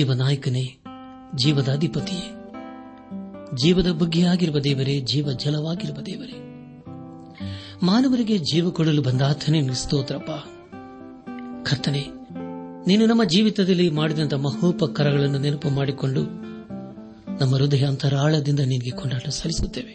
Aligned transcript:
ಜೀವನಾಯಕನೇ 0.00 0.62
ಜೀವದ 1.34 1.68
ಅಧಿಪತಿಯೇ 1.68 2.28
ಜೀವದ 3.54 3.90
ಬಗ್ಗೆ 3.92 4.22
ಆಗಿರುವ 4.22 4.58
ದೇವರೇ 4.58 5.00
ಜೀವ 5.00 5.32
ಜಲವಾಗಿರುವ 5.32 5.98
ದೇವರೇ 6.06 6.36
ಮಾನವರಿಗೆ 7.82 8.38
ಜೀವ 8.50 8.70
ಕೊಡಲು 8.70 9.02
ಆತನೇ 9.24 9.60
ಸ್ತೋತ್ರಪ್ಪ 9.74 10.30
ಕರ್ತನೆ 11.62 12.02
ನೀನು 12.86 13.06
ನಮ್ಮ 13.06 13.24
ಜೀವಿತದಲ್ಲಿ 13.24 13.90
ಮಾಡಿದಂಥ 13.90 14.34
ಮಹೋಪಕರಗಳನ್ನು 14.34 15.38
ನೆನಪು 15.38 15.70
ಮಾಡಿಕೊಂಡು 15.70 16.22
ನಮ್ಮ 17.40 17.52
ಹೃದಯ 17.56 17.84
ಅಂತರಾಳದಿಂದ 17.84 18.64
ನಿನಗೆ 18.66 18.90
ಕೊಂಡಾಟ 18.90 19.28
ಸಲ್ಲಿಸುತ್ತೇವೆ 19.30 19.94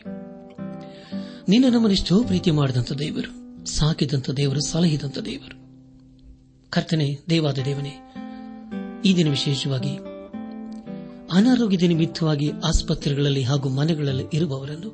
ನೀನು 1.50 1.68
ನಮ್ಮನ್ನು 1.70 1.92
ಎಷ್ಟೋ 1.92 2.24
ಪ್ರೀತಿ 2.24 2.52
ಮಾಡಿದಂಥ 2.52 2.94
ದೇವರು 3.00 3.32
ಸಾಕಿದಂಥ 3.70 4.30
ದೇವರು 4.32 4.62
ಸಲಹಿದಂಥ 4.62 5.18
ದೇವರು 5.26 5.58
ಕರ್ತನೆ 6.72 7.10
ದೇವಾದ 7.30 7.60
ದೇವನೇ 7.66 7.96
ಈ 9.06 9.16
ದಿನ 9.16 9.30
ವಿಶೇಷವಾಗಿ 9.30 9.94
ಅನಾರೋಗ್ಯದ 11.34 11.82
ನಿಮಿತ್ತವಾಗಿ 11.82 12.52
ಆಸ್ಪತ್ರೆಗಳಲ್ಲಿ 12.66 13.44
ಹಾಗೂ 13.44 13.70
ಮನೆಗಳಲ್ಲಿ 13.70 14.26
ಇರುವವರನ್ನು 14.34 14.92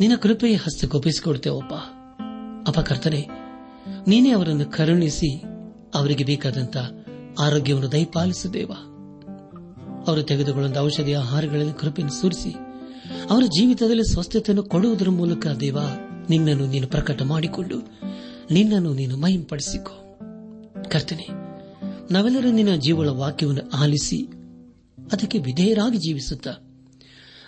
ನಿನ್ನ 0.00 0.16
ಕೃಪೆಯ 0.16 0.56
ಹಸ್ತಗೊಪ್ಪಿಸಿಕೊಡ್ತೇವಪ್ಪ 0.56 1.74
ಅಪಕರ್ತನೆ 2.68 3.22
ನೀನೇ 4.06 4.32
ಅವರನ್ನು 4.32 4.70
ಕರುಣಿಸಿ 4.70 5.30
ಅವರಿಗೆ 5.94 6.24
ಬೇಕಾದಂತಹ 6.24 6.86
ಆರೋಗ್ಯವನ್ನು 7.40 7.92
ದಯಪಾಲಿಸುದೇವ 7.92 8.72
ಅವರು 10.06 10.22
ತೆಗೆದುಕೊಳ್ಳುವ 10.22 10.80
ಔಷಧಿ 10.80 11.12
ಆಹಾರಗಳಲ್ಲಿ 11.14 11.72
ಕೃಪೆಯನ್ನು 11.72 12.14
ಸುರಿಸಿ 12.20 12.52
ಅವರ 13.30 13.44
ಜೀವಿತದಲ್ಲಿ 13.58 14.02
ಸ್ವಸ್ಥತೆಯನ್ನು 14.12 14.62
ಕೊಡುವುದರ 14.62 15.10
ಮೂಲಕ 15.10 15.46
ದೇವ 15.60 15.78
ನಿನ್ನನ್ನು 16.30 16.66
ನೀನು 16.66 16.86
ಪ್ರಕಟ 16.86 17.22
ಮಾಡಿಕೊಂಡು 17.22 17.76
ನಿನ್ನನ್ನು 18.50 18.94
ನೀನು 18.94 19.16
ಮಹಿಂಪಡಿಸಿಕೊ 19.16 19.94
ಕರ್ತನೆ 20.88 21.26
ನಾವೆಲ್ಲರೂ 22.10 22.50
ನಿನ್ನ 22.50 22.76
ಜೀವಳ 22.76 23.08
ವಾಕ್ಯವನ್ನು 23.08 23.70
ಆಲಿಸಿ 23.76 24.18
ಅದಕ್ಕೆ 25.10 25.38
ವಿಧೇಯರಾಗಿ 25.38 25.96
ಜೀವಿಸುತ್ತ 25.96 26.48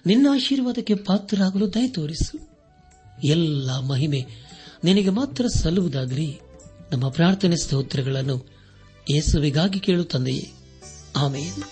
ನಿನ್ನ 0.06 0.26
ಆಶೀರ್ವಾದಕ್ಕೆ 0.34 0.94
ಪಾತ್ರರಾಗಲು 0.94 1.74
ದಯ 1.74 1.88
ತೋರಿಸು 1.88 2.36
ಎಲ್ಲ 3.24 3.80
ಮಹಿಮೆ 3.80 4.20
ನಿನಗೆ 4.84 5.10
ಮಾತ್ರ 5.10 5.46
ಸಲ್ಲುವುದಾದರೆ 5.62 6.26
ನಮ್ಮ 6.92 7.08
ಪ್ರಾರ್ಥನೆ 7.08 7.56
ಸ್ತೋತ್ರಗಳನ್ನು 7.56 8.36
ಯೇಸುವಿಗಾಗಿ 9.10 9.80
ಕೇಳು 9.80 10.04
ತಂದೆಯೇ 10.04 10.46
ಆಮೇಲೆ 11.14 11.52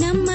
ನಮ್ಮ 0.00 0.35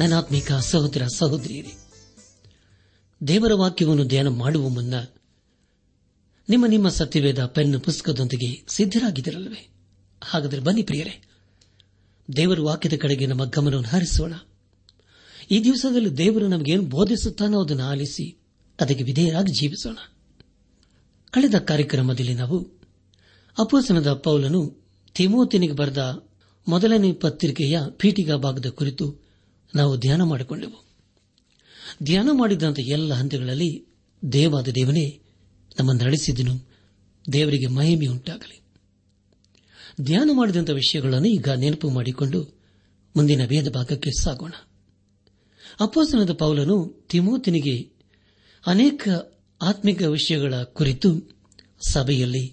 ನನಾತ್ಮಿಕ 0.00 0.52
ಸಹೋದರ 0.52 1.04
ಸಹೋದರಿಯರೇ 1.18 1.72
ದೇವರ 3.20 3.52
ವಾಕ್ಯವನ್ನು 3.54 4.04
ಧ್ಯಾನ 4.04 4.28
ಮಾಡುವ 4.28 4.68
ಮುನ್ನ 4.68 4.94
ನಿಮ್ಮ 6.48 6.66
ನಿಮ್ಮ 6.66 6.88
ಸತ್ಯವೇದ 6.88 7.44
ಪೆನ್ 7.46 7.80
ಪುಸ್ತಕದೊಂದಿಗೆ 7.80 8.50
ಸಿದ್ದರಾಗಿದ್ದಿರಲ್ವೇ 8.68 9.62
ಹಾಗಾದರೆ 10.22 10.60
ಬನ್ನಿ 10.60 10.82
ಪ್ರಿಯರೇ 10.82 11.14
ದೇವರ 12.28 12.60
ವಾಕ್ಯದ 12.60 12.96
ಕಡೆಗೆ 12.96 13.26
ನಮ್ಮ 13.26 13.44
ಗಮನವನ್ನು 13.44 13.88
ಹರಿಸೋಣ 13.88 14.34
ಈ 15.50 15.64
ದಿವಸದಲ್ಲಿ 15.64 16.16
ದೇವರು 16.16 16.48
ನಮಗೇನು 16.48 16.82
ಬೋಧಿಸುತ್ತಾನೋ 16.86 17.64
ಅದನ್ನು 17.64 17.84
ಆಲಿಸಿ 17.84 18.26
ಅದಕ್ಕೆ 18.78 19.04
ವಿಧೇಯರಾಗಿ 19.04 19.52
ಜೀವಿಸೋಣ 19.52 19.98
ಕಳೆದ 21.32 21.58
ಕಾರ್ಯಕ್ರಮದಲ್ಲಿ 21.60 22.34
ನಾವು 22.34 22.58
ಅಪೋಸನದ 23.56 24.12
ಪೌಲನು 24.24 24.60
ತಿಮೋತಿನಿಗೆ 25.16 25.72
ಬರೆದ 25.72 26.02
ಮೊದಲನೇ 26.66 27.12
ಪತ್ರಿಕೆಯ 27.12 27.78
ಪೀಠಿಗಾ 27.96 28.36
ಭಾಗದ 28.36 28.68
ಕುರಿತು 28.70 29.06
ನಾವು 29.74 29.96
ಧ್ಯಾನ 29.96 30.22
ಮಾಡಿಕೊಂಡೆವು 30.22 30.78
ಧ್ಯಾನ 32.02 32.28
ಮಾಡಿದಂಥ 32.32 32.78
ಎಲ್ಲ 32.92 33.14
ಹಂತಗಳಲ್ಲಿ 33.14 33.70
ದೇವಾದ 34.22 34.68
ದೇವನೇ 34.70 35.06
ನಮ್ಮನ್ನು 35.78 36.04
ನಡೆಸಿದನು 36.04 36.54
ದೇವರಿಗೆ 37.24 37.66
ಮಹಿಮೆ 37.68 38.06
ಉಂಟಾಗಲಿ 38.06 38.58
ಧ್ಯಾನ 40.02 40.30
ಮಾಡಿದಂಥ 40.32 40.70
ವಿಷಯಗಳನ್ನು 40.70 41.28
ಈಗ 41.28 41.50
ನೆನಪು 41.54 41.90
ಮಾಡಿಕೊಂಡು 41.90 42.40
ಮುಂದಿನ 43.14 43.46
ಭೇದ 43.46 43.68
ಭಾಗಕ್ಕೆ 43.68 44.10
ಸಾಗೋಣ 44.22 44.54
ಅಪ್ಪಾಸನದ 45.80 46.32
ಪೌಲನು 46.34 46.76
ತಿಮೋತಿನಿಗೆ 47.08 47.76
ಅನೇಕ 48.64 49.02
ಆತ್ಮಿಕ 49.60 50.02
ವಿಷಯಗಳ 50.08 50.62
ಕುರಿತು 50.72 51.10
ಸಭೆಯಲ್ಲಿ 51.88 52.44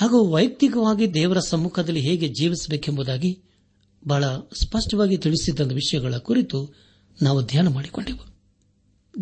ಹಾಗೂ 0.00 0.30
ವೈಯಕ್ತಿಕವಾಗಿ 0.30 1.14
ದೇವರ 1.14 1.38
ಸಮ್ಮುಖದಲ್ಲಿ 1.40 2.00
ಹೇಗೆ 2.00 2.28
ಜೀವಿಸಬೇಕೆಂಬುದಾಗಿ 2.28 3.30
ಬಹಳ 4.06 4.24
ಸ್ಪಷ್ಟವಾಗಿ 4.62 5.16
ತಿಳಿಸಿದ್ದ 5.16 5.72
ವಿಷಯಗಳ 5.72 6.16
ಕುರಿತು 6.18 6.58
ನಾವು 7.22 7.42
ಧ್ಯಾನ 7.42 7.68
ಮಾಡಿಕೊಂಡೆವು 7.68 8.24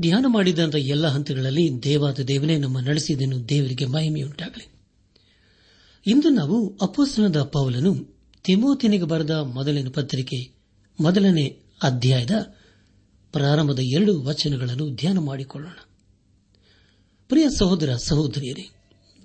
ಧ್ಯಾನ 0.00 0.25
ಮಾಡಿದಂಥ 0.29 0.75
ಎಲ್ಲ 0.75 1.07
ಹಂತಗಳಲ್ಲಿ 1.09 1.83
ದೇವಾದ 1.83 2.19
ದೇವನೇ 2.23 2.59
ನಮ್ಮ 2.59 2.81
ನಡೆಸಿದನು 2.81 3.49
ದೇವರಿಗೆ 3.49 3.87
ಮಹಿಮೆಯುಂಟಾಗಲಿ 3.87 4.67
ಇಂದು 6.07 6.29
ನಾವು 6.31 6.77
ಅಪೋಸನದ 6.83 7.43
ಪೌಲನು 7.43 7.93
ತಿಮೋತಿನಿಗೆ 8.45 9.05
ಬರೆದ 9.05 9.31
ಮೊದಲಿನ 9.31 9.89
ಪತ್ರಿಕೆ 9.89 10.39
ಮೊದಲನೇ 10.99 11.47
ಅಧ್ಯಾಯದ 11.83 12.35
ಪ್ರಾರಂಭದ 13.35 13.79
ಎರಡು 13.95 14.23
ವಚನಗಳನ್ನು 14.23 14.95
ಧ್ಯಾನ 14.95 15.19
ಮಾಡಿಕೊಳ್ಳೋಣ 15.19 15.79
ಪ್ರಿಯ 17.31 17.47
ಸಹೋದರ 17.59 17.95
ಸಹೋದರಿಯರೇ 17.95 18.65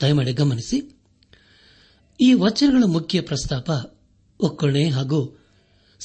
ದಯಮಾಡಿ 0.01 0.33
ಗಮನಿಸಿ 0.33 0.77
ಈ 2.19 2.33
ವಚನಗಳ 2.33 2.83
ಮುಖ್ಯ 2.87 3.21
ಪ್ರಸ್ತಾಪ 3.21 3.69
ಒಕ್ಕಣೆ 4.39 4.89
ಹಾಗೂ 4.89 5.19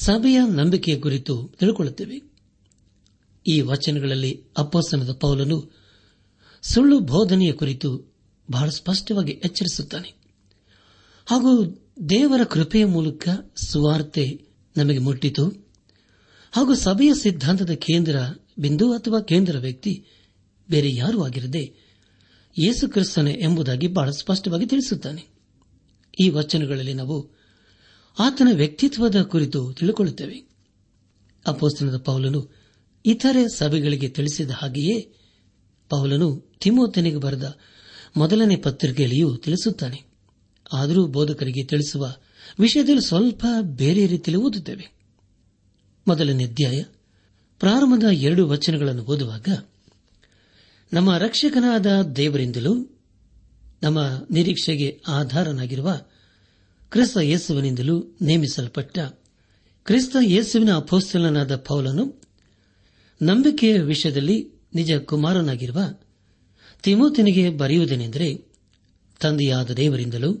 ಸಭೆಯ 0.00 0.39
ನಂಬಿಕೆಯ 0.49 0.99
ಕುರಿತು 0.99 1.47
ತಿಳ್ಕೊಳ್ಳುತ್ತೇವೆ 1.59 2.17
ಈ 3.45 3.61
ವಚನಗಳಲ್ಲಿ 3.61 4.31
ಅಪ್ಪಸ್ತನದ 4.57 5.13
ಪೌಲನು 5.13 5.57
ಸುಳ್ಳು 6.63 6.99
ಬೋಧನೆಯ 6.99 7.51
ಕುರಿತು 7.51 7.89
ಬಹಳ 8.51 8.69
ಸ್ಪಷ್ಟವಾಗಿ 8.69 9.31
ಎಚ್ಚರಿಸುತ್ತಾನೆ 9.45 10.09
ಹಾಗೂ 11.27 11.51
ದೇವರ 12.09 12.43
ಕೃಪೆಯ 12.43 12.85
ಮೂಲಕ 12.85 13.27
ಸುವಾರ್ತೆ 13.63 14.25
ನಮಗೆ 14.77 14.99
ಮುಟ್ಟಿತು 14.99 15.45
ಹಾಗೂ 16.53 16.75
ಸಭೆಯ 16.75 17.13
ಸಿದ್ಧಾಂತದ 17.13 17.73
ಕೇಂದ್ರ 17.73 18.17
ಬಿಂದು 18.59 18.91
ಅಥವಾ 18.91 19.21
ಕೇಂದ್ರ 19.21 19.59
ವ್ಯಕ್ತಿ 19.59 19.93
ಬೇರೆ 20.69 20.89
ಯಾರೂ 20.95 21.23
ಆಗಿರದೆ 21.23 21.63
ಯೇಸು 22.57 22.89
ಕ್ರಿಸ್ತನೇ 22.89 23.33
ಎಂಬುದಾಗಿ 23.41 23.87
ಬಹಳ 23.87 24.09
ಸ್ಪಷ್ಟವಾಗಿ 24.11 24.65
ತಿಳಿಸುತ್ತಾನೆ 24.65 25.23
ಈ 26.19 26.29
ವಚನಗಳಲ್ಲಿ 26.29 26.93
ನಾವು 26.93 27.17
ಆತನ 28.17 28.47
ವ್ಯಕ್ತಿತ್ವದ 28.53 29.21
ಕುರಿತು 29.23 29.73
ತಿಳಿಕೊಳ್ಳುತ್ತೇವೆ 29.73 30.37
ಅಪೋಸ್ತನದ 31.45 31.97
ಪೌಲನು 31.97 32.41
ಇತರೆ 33.05 33.47
ಸಭೆಗಳಿಗೆ 33.55 34.09
ತಿಳಿಸಿದ 34.09 34.51
ಹಾಗೆಯೇ 34.51 34.97
ಪೌಲನು 35.91 36.27
ತಿಮೋತನಿಗೆ 36.61 37.17
ಬರೆದ 37.17 37.47
ಮೊದಲನೇ 38.17 38.55
ಪತ್ರಿಕೆಯಲ್ಲಿಯೂ 38.57 39.35
ತಿಳಿಸುತ್ತಾನೆ 39.35 39.99
ಆದರೂ 40.73 41.07
ಬೋಧಕರಿಗೆ 41.07 41.63
ತಿಳಿಸುವ 41.63 42.03
ವಿಷಯದಲ್ಲಿ 42.59 43.01
ಸ್ವಲ್ಪ 43.01 43.45
ಬೇರೆ 43.61 44.07
ರೀತಿಯಲ್ಲಿ 44.07 44.43
ಓದುತ್ತೇವೆ 44.43 44.85
ಮೊದಲನೇ 46.07 46.45
ಅಧ್ಯಾಯ 46.45 46.79
ಪ್ರಾರಂಭದ 47.61 48.03
ಎರಡು 48.21 48.47
ವಚನಗಳನ್ನು 48.47 49.03
ಓದುವಾಗ 49.03 49.49
ನಮ್ಮ 50.91 51.17
ರಕ್ಷಕನಾದ 51.17 51.85
ದೇವರಿಂದಲೂ 52.15 52.73
ನಮ್ಮ 53.81 53.99
ನಿರೀಕ್ಷೆಗೆ 54.31 55.01
ಆಧಾರನಾಗಿರುವ 55.07 55.89
ಕ್ರಿಸ್ತ 56.93 57.17
ಯೇಸುವಿನಿಂದಲೂ 57.23 57.95
ನೇಮಿಸಲ್ಪಟ್ಟ 58.21 58.97
ಕ್ರಿಸ್ತ 59.85 60.15
ಯೇಸುವಿನ 60.25 60.71
ಅಪೋಸ್ತಲನಾದ 60.75 61.55
ಪೌಲನು 61.57 62.03
ನಂಬಿಕೆಯ 63.21 63.81
ವಿಷಯದಲ್ಲಿ 63.81 64.37
ನಿಜ 64.75 64.91
ಕುಮಾರನಾಗಿರುವ 65.05 65.79
ತಿಮೋತಿನಿಗೆ 66.83 67.49
ಬರೆಯುವುದೇನೆಂದರೆ 67.49 68.27
ತಂದೆಯಾದ 69.21 69.71
ದೇವರಿಂದಲೂ 69.71 70.31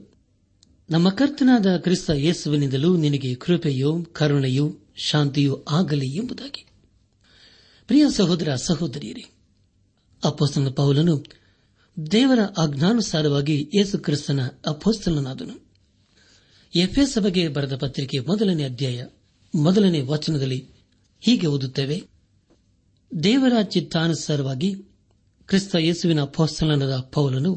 ನಮ್ಮ 0.89 1.09
ಕರ್ತನಾದ 1.09 1.77
ಕ್ರಿಸ್ತ 1.77 2.09
ಯೇಸುವಿನಿಂದಲೂ 2.17 2.97
ನಿನಗೆ 2.97 3.35
ಕೃಪೆಯೋ 3.35 4.03
ಕರುಣೆಯೋ 4.11 4.65
ಶಾಂತಿಯೂ 5.03 5.53
ಆಗಲಿ 5.69 6.09
ಎಂಬುದಾಗಿ 6.17 6.63
ಪ್ರಿಯ 7.89 8.05
ಸಹೋದರ 8.09 8.49
ಸಹೋದರಿಯರೇ 8.55 9.25
ಅಪೋಸ್ತನ 10.23 10.69
ಪೌಲನು 10.69 11.15
ದೇವರ 11.97 12.41
ಅಜ್ಞಾನುಸಾರವಾಗಿ 12.57 13.69
ಯೇಸು 13.73 13.97
ಕ್ರಿಸ್ತನ 13.99 14.41
ಅಪೋಸ್ತಲನಾದನು 14.67 15.55
ಎಫ್ಎಸ್ 16.75 17.17
ಬಗ್ಗೆ 17.17 17.47
ಬರೆದ 17.47 17.75
ಪತ್ರಿಕೆ 17.75 18.19
ಮೊದಲನೇ 18.19 18.63
ಅಧ್ಯಾಯ 18.63 19.03
ಮೊದಲನೇ 19.55 20.01
ವಚನದಲ್ಲಿ 20.01 20.69
ಹೀಗೆ 21.19 21.47
ಓದುತ್ತೇವೆ 21.47 22.03
ದೇವರ 23.23 23.61
ಚಿತ್ತಾನುಸಾರವಾಗಿ 23.61 24.75
ಕ್ರಿಸ್ತ 25.47 25.75
ಯೇಸುವಿನ 25.75 26.23
ಪೋಸ್ತಲನದ 26.23 26.97
ಪೌಲನು 26.97 27.56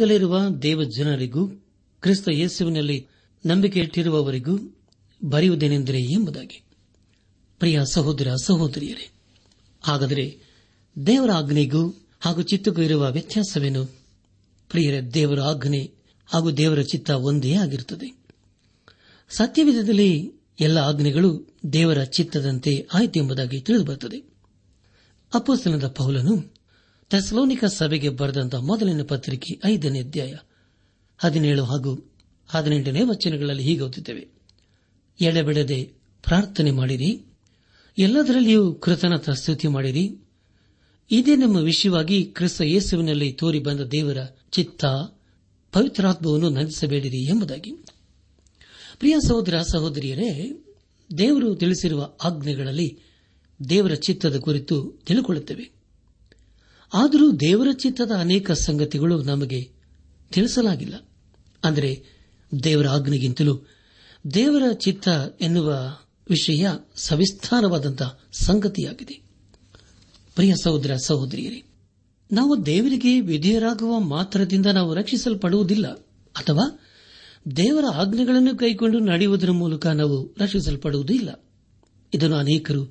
ದೇವ 0.00 0.38
ದೇವಜನರಿಗೂ 0.62 1.46
ಕ್ರಿಸ್ತ 2.02 2.28
ಯೇಸುವಿನಲ್ಲಿ 2.28 3.08
ನಂಬಿಕೆ 3.46 3.80
ಇಟ್ಟಿರುವವರಿಗೂ 3.80 4.58
ಬರೆಯುವುದೇನೆಂದರೆ 5.24 5.98
ಎಂಬುದಾಗಿ 5.98 6.62
ಪ್ರಿಯ 7.58 7.80
ಸಹೋದರ 7.92 8.34
ಸಹೋದರಿಯರೇ 8.44 9.12
ಹಾಗಾದರೆ 9.82 10.38
ದೇವರ 11.06 11.30
ಆಜ್ಞೆಗೂ 11.32 11.88
ಹಾಗೂ 12.20 12.42
ಚಿತ್ತಗೂ 12.42 12.82
ಇರುವ 12.82 13.10
ವ್ಯತ್ಯಾಸವೇನು 13.10 13.84
ಪ್ರಿಯರ 14.68 15.04
ದೇವರ 15.14 15.40
ಆಜ್ಞೆ 15.40 16.01
ಹಾಗೂ 16.32 16.50
ದೇವರ 16.52 16.82
ಚಿತ್ತ 16.82 17.10
ಒಂದೇ 17.22 17.54
ಆಗಿರುತ್ತದೆ 17.54 18.08
ಸತ್ಯವಿಧದಲ್ಲಿ 19.30 20.10
ಎಲ್ಲ 20.60 20.78
ಆಜ್ಞೆಗಳು 20.88 21.30
ದೇವರ 21.72 22.04
ಚಿತ್ತದಂತೆ 22.10 22.72
ಆಯಿತು 22.94 23.20
ಎಂಬುದಾಗಿ 23.20 23.60
ತಿಳಿದುಬರುತ್ತದೆ 23.60 24.18
ಅಪ್ಪಸ್ತನದ 25.32 25.88
ಪೌಲನು 25.96 26.34
ಥೆಸಲೋನಿಕ 27.10 27.64
ಸಭೆಗೆ 27.72 28.08
ಬರೆದಂತಹ 28.12 28.58
ಮೊದಲಿನ 28.62 29.02
ಪತ್ರಿಕೆ 29.02 29.60
ಐದನೇ 29.64 30.00
ಅಧ್ಯಾಯ 30.00 30.34
ಹದಿನೇಳು 31.20 31.64
ಹಾಗೂ 31.64 31.92
ಹದಿನೆಂಟನೇ 32.48 33.02
ವಚನಗಳಲ್ಲಿ 33.02 33.62
ಹೀಗೆ 33.62 33.80
ಓದುತ್ತೇವೆ 33.80 34.24
ಎಡೆಬಿಡದೆ 35.18 35.78
ಪ್ರಾರ್ಥನೆ 36.24 36.70
ಮಾಡಿರಿ 36.70 37.10
ಎಲ್ಲದರಲ್ಲಿಯೂ 37.98 38.74
ಕೃತನತ 38.74 39.30
ಸ್ತುತಿ 39.30 39.68
ಮಾಡಿರಿ 39.68 40.04
ಇದೇ 41.10 41.36
ನಮ್ಮ 41.36 41.56
ವಿಷಯವಾಗಿ 41.62 42.24
ಕ್ರಿಸ್ತ 42.32 42.62
ಯೇಸುವಿನಲ್ಲಿ 42.64 43.32
ತೋರಿ 43.32 43.60
ಬಂದ 43.60 43.80
ದೇವರ 43.92 44.20
ಚಿತ್ತ 44.50 44.84
ಪವಿತ್ರಾತ್ಮವನ್ನು 45.72 46.50
ನಂದಿಸಬೇಡಿರಿ 46.50 47.20
ಎಂಬುದಾಗಿ 47.24 47.72
ಪ್ರಿಯ 48.98 49.16
ಸಹೋದರ 49.28 49.60
ಸಹೋದರಿಯರೇ 49.72 50.30
ದೇವರು 51.10 51.54
ತಿಳಿಸಿರುವ 51.54 52.02
ಆಜ್ಞೆಗಳಲ್ಲಿ 52.24 52.88
ದೇವರ 53.60 53.94
ಚಿತ್ತದ 53.94 54.38
ಕುರಿತು 54.38 54.76
ತಿಳಿಕೊಳ್ಳುತ್ತೇವೆ 55.04 55.64
ಆದರೂ 56.92 57.32
ದೇವರ 57.40 57.68
ಚಿತ್ತದ 57.74 58.12
ಅನೇಕ 58.18 58.52
ಸಂಗತಿಗಳು 58.60 59.22
ನಮಗೆ 59.22 59.60
ತಿಳಿಸಲಾಗಿಲ್ಲ 60.30 60.96
ಅಂದರೆ 61.62 61.90
ದೇವರ 62.52 62.88
ಆಜ್ಞೆಗಿಂತಲೂ 62.88 63.54
ದೇವರ 64.24 64.72
ಚಿತ್ತ 64.80 65.08
ಎನ್ನುವ 65.40 65.68
ವಿಷಯ 66.26 66.64
ಸವಿಸ್ತಾರವಾದಂತಹ 66.96 68.10
ಸಂಗತಿಯಾಗಿದೆ 68.40 69.16
ಪ್ರಿಯ 70.36 70.52
ಸಹೋದರ 70.64 70.94
ಸಹೋದರಿಯರೇ 71.06 71.60
ನಾವು 72.32 72.66
ದೇವರಿಗೆ 72.66 73.20
ವಿಧೇಯರಾಗುವ 73.20 74.00
ಮಾತ್ರದಿಂದ 74.00 74.66
ನಾವು 74.66 74.94
ರಕ್ಷಿಸಲ್ಪಡುವುದಿಲ್ಲ 74.94 75.86
ಅಥವಾ 76.34 76.64
ದೇವರ 77.56 77.84
ಆಜ್ಞೆಗಳನ್ನು 77.94 78.58
ಕೈಗೊಂಡು 78.58 78.98
ನಡೆಯುವುದರ 78.98 79.50
ಮೂಲಕ 79.50 79.86
ನಾವು 79.86 80.34
ರಕ್ಷಿಸಲ್ಪಡುವುದಿಲ್ಲ 80.38 81.28
ಇದನ್ನು 82.14 82.36
ಅನೇಕರು 82.36 82.82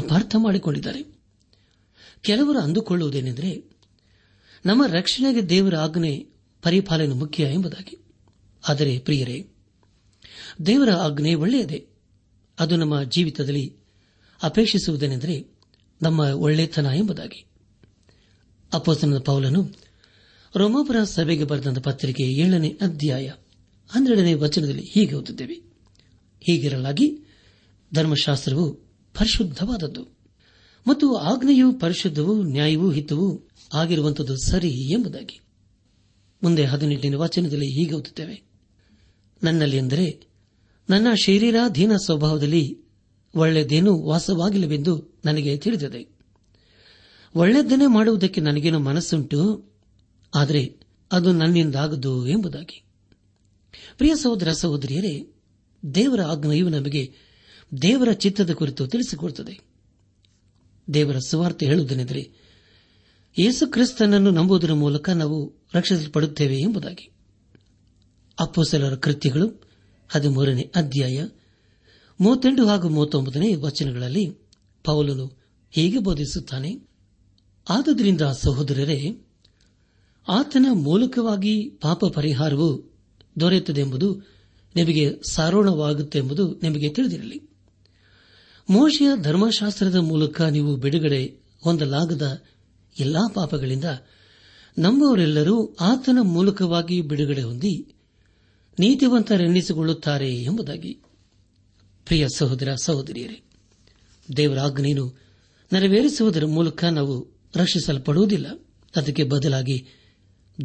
ಅಪಾರ್ಥ 0.00 0.36
ಮಾಡಿಕೊಂಡಿದ್ದಾರೆ 0.38 1.02
ಕೆಲವರು 2.20 2.58
ಅಂದುಕೊಳ್ಳುವುದೇನೆಂದರೆ 2.58 3.50
ನಮ್ಮ 4.64 4.86
ರಕ್ಷಣೆಗೆ 4.86 5.48
ದೇವರ 5.48 5.76
ಆಜ್ಞೆ 5.76 6.12
ಪರಿಪಾಲನೆ 6.62 7.14
ಮುಖ್ಯ 7.14 7.44
ಎಂಬುದಾಗಿ 7.44 7.96
ಆದರೆ 8.68 8.98
ಪ್ರಿಯರೇ 8.98 9.38
ದೇವರ 10.66 10.90
ಆಜ್ಞೆ 10.92 11.34
ಒಳ್ಳೆಯದೇ 11.34 11.86
ಅದು 12.58 12.76
ನಮ್ಮ 12.76 13.02
ಜೀವಿತದಲ್ಲಿ 13.02 13.76
ಅಪೇಕ್ಷಿಸುವುದೇನೆಂದರೆ 14.42 15.36
ನಮ್ಮ 16.02 16.20
ಒಳ್ಳೆತನ 16.20 16.86
ಎಂಬುದಾಗಿ 16.96 17.40
ಅಪೋಸನದ 18.72 19.18
ಪೌಲನು 19.20 19.60
ರೋಮಾಪುರ 20.54 20.96
ಸಭೆಗೆ 21.04 21.44
ಬರೆದಂತ 21.44 21.78
ಪತ್ರಿಕೆ 21.78 22.24
ಏಳನೇ 22.36 22.70
ಅಧ್ಯಾಯ 22.80 23.26
ಹನ್ನೆರಡನೇ 23.90 24.34
ವಚನದಲ್ಲಿ 24.34 24.84
ಹೀಗೆ 24.94 25.14
ಓದುತ್ತೇವೆ 25.14 25.56
ಹೀಗಿರಲಾಗಿ 26.42 27.06
ಧರ್ಮಶಾಸ್ತ್ರವು 27.92 28.66
ಪರಿಶುದ್ಧವಾದದ್ದು 29.14 30.02
ಮತ್ತು 30.86 31.06
ಆಜ್ಞೆಯು 31.16 31.72
ಪರಿಶುದ್ಧವೂ 31.78 32.42
ನ್ಯಾಯವೂ 32.42 32.90
ಹಿತವೂ 32.90 33.28
ಆಗಿರುವಂಥದ್ದು 33.74 34.36
ಸರಿ 34.46 34.70
ಎಂಬುದಾಗಿ 34.94 35.36
ಮುಂದೆ 36.42 36.64
ಹದಿನೆಂಟನೇ 36.64 37.16
ವಚನದಲ್ಲಿ 37.16 37.68
ಹೀಗೆ 37.72 37.94
ಓದುತ್ತೇವೆ 37.94 38.36
ನನ್ನಲ್ಲಿ 39.42 39.76
ಎಂದರೆ 39.76 40.06
ನನ್ನ 40.88 41.08
ಶರೀರಾಧೀನ 41.24 41.92
ಸ್ವಭಾವದಲ್ಲಿ 41.96 42.64
ಒಳ್ಳೆಯದೇನೂ 43.34 43.92
ವಾಸವಾಗಿಲ್ಲವೆಂದು 44.08 44.94
ನನಗೆ 45.24 45.56
ತಿಳಿದಿದೆ 45.56 46.00
ಒಳ್ಳೆಯದನ್ನೇ 47.34 47.86
ಮಾಡುವುದಕ್ಕೆ 47.86 48.40
ನನಗೇನು 48.40 48.78
ಮನಸ್ಸುಂಟು 48.80 49.40
ಆದರೆ 50.32 50.62
ಅದು 51.10 51.32
ನನ್ನಿಂದಾಗದು 51.32 52.26
ಎಂಬುದಾಗಿ 52.28 52.78
ಪ್ರಿಯ 53.96 54.14
ಸಹೋದರ 54.14 54.52
ಸಹೋದರಿಯರೇ 54.52 55.14
ದೇವರ 55.82 56.22
ಆಜ್ಞೆಯು 56.22 56.68
ನಮಗೆ 56.68 57.02
ದೇವರ 57.82 58.12
ಚಿತ್ತದ 58.12 58.52
ಕುರಿತು 58.52 58.86
ತಿಳಿಸಿಕೊಡುತ್ತದೆ 58.86 59.54
ದೇವರ 60.88 61.18
ಸುವಾರ್ತೆ 61.28 61.66
ಹೇಳುವುದನೆಂದರೆ 61.66 62.22
ಯೇಸು 63.36 63.66
ಕ್ರಿಸ್ತನನ್ನು 63.66 64.30
ನಂಬುವುದರ 64.30 64.72
ಮೂಲಕ 64.74 65.10
ನಾವು 65.10 65.38
ರಕ್ಷಿಸಲ್ಪಡುತ್ತೇವೆ 65.74 66.56
ಎಂಬುದಾಗಿ 66.60 67.06
ಅಪ್ಪಸಲರ 68.38 68.96
ಕೃತ್ಯಗಳು 68.96 69.46
ಹದಿಮೂರನೇ 70.10 70.70
ಅಧ್ಯಾಯ 70.74 71.18
ಮೂವತ್ತೆಂಟು 72.20 72.66
ಹಾಗೂ 72.66 72.88
ಮೂವತ್ತೊಂಬತ್ತನೇ 72.88 73.54
ವಚನಗಳಲ್ಲಿ 73.54 74.24
ಪೌಲನು 74.84 75.26
ಹೀಗೆ 75.72 75.98
ಬೋಧಿಸುತ್ತಾನೆ 75.98 76.70
ಆದುದರಿಂದ 77.70 78.20
ಸಹೋದರರೇ 78.38 79.00
ಆತನ 80.28 80.66
ಮೂಲಕವಾಗಿ 80.72 81.54
ಪಾಪ 81.82 82.06
ಪರಿಹಾರವು 82.14 82.70
ಎಂಬುದು 83.36 84.08
ನಿಮಗೆ 84.74 85.04
ಸಾರೋಣವಾಗುತ್ತೆಂಬುದು 85.30 86.44
ನಿಮಗೆ 86.62 86.88
ತಿಳಿದಿರಲಿ 86.88 87.38
ಮೋಶಿಯ 88.68 89.08
ಧರ್ಮಶಾಸ್ತ್ರದ 89.22 89.96
ಮೂಲಕ 89.96 90.42
ನೀವು 90.42 90.76
ಬಿಡುಗಡೆ 90.76 91.22
ಹೊಂದಲಾಗದ 91.64 92.26
ಎಲ್ಲಾ 92.96 93.22
ಪಾಪಗಳಿಂದ 93.34 93.84
ನಮ್ಮವರೆಲ್ಲರೂ 94.78 95.56
ಆತನ 95.80 96.18
ಮೂಲಕವಾಗಿ 96.22 97.00
ಬಿಡುಗಡೆ 97.02 97.42
ಹೊಂದಿ 97.42 97.74
ನೀತಿವಂತರೆನ್ನಿಸಿಕೊಳ್ಳುತ್ತಾರೆ 98.78 100.42
ಎಂಬುದಾಗಿ 100.42 100.92
ಪ್ರಿಯ 102.06 102.26
ಸಹೋದರ 102.36 102.74
ಸಹೋದರಿಯರೇ 102.82 103.38
ದೇವರಾಜ್ಞೆಯನ್ನು 104.28 105.06
ನೆರವೇರಿಸುವುದರ 105.70 106.46
ಮೂಲಕ 106.46 106.84
ನಾವು 106.84 107.16
ರಕ್ಷಿಸಲ್ಪಡುವುದಿಲ್ಲ 107.54 108.46
ಅದಕ್ಕೆ 108.96 109.24
ಬದಲಾಗಿ 109.24 109.86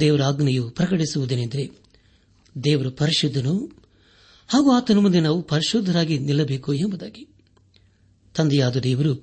ದೇವರ 0.00 0.21
ಪ್ರಕಟಿಸುವುದೇನೆಂದರೆ 0.69 1.69
ದೇವರು 2.63 2.91
ಪರಿಶುದ್ಧನು 2.91 3.69
ಹಾಗೂ 4.47 4.71
ಆತನ 4.71 4.99
ಮುಂದೆ 4.99 5.19
ನಾವು 5.19 5.41
ಪರಿಶುದ್ಧರಾಗಿ 5.41 6.19
ನಿಲ್ಲಬೇಕು 6.19 6.73
ಎಂಬುದಾಗಿ 6.73 7.27
ತಂದೆಯಾದ 8.35 8.79
ದೇವರು 8.79 9.23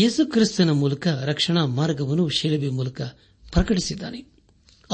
ಯೇಸುಕ್ರಿಸ್ತನ 0.00 0.70
ಮೂಲಕ 0.70 1.06
ರಕ್ಷಣಾ 1.06 1.66
ಮಾರ್ಗವನ್ನು 1.66 2.28
ಶಿಲುಬೆ 2.28 2.68
ಮೂಲಕ 2.68 3.02
ಪ್ರಕಟಿಸಿದ್ದಾನೆ 3.52 4.32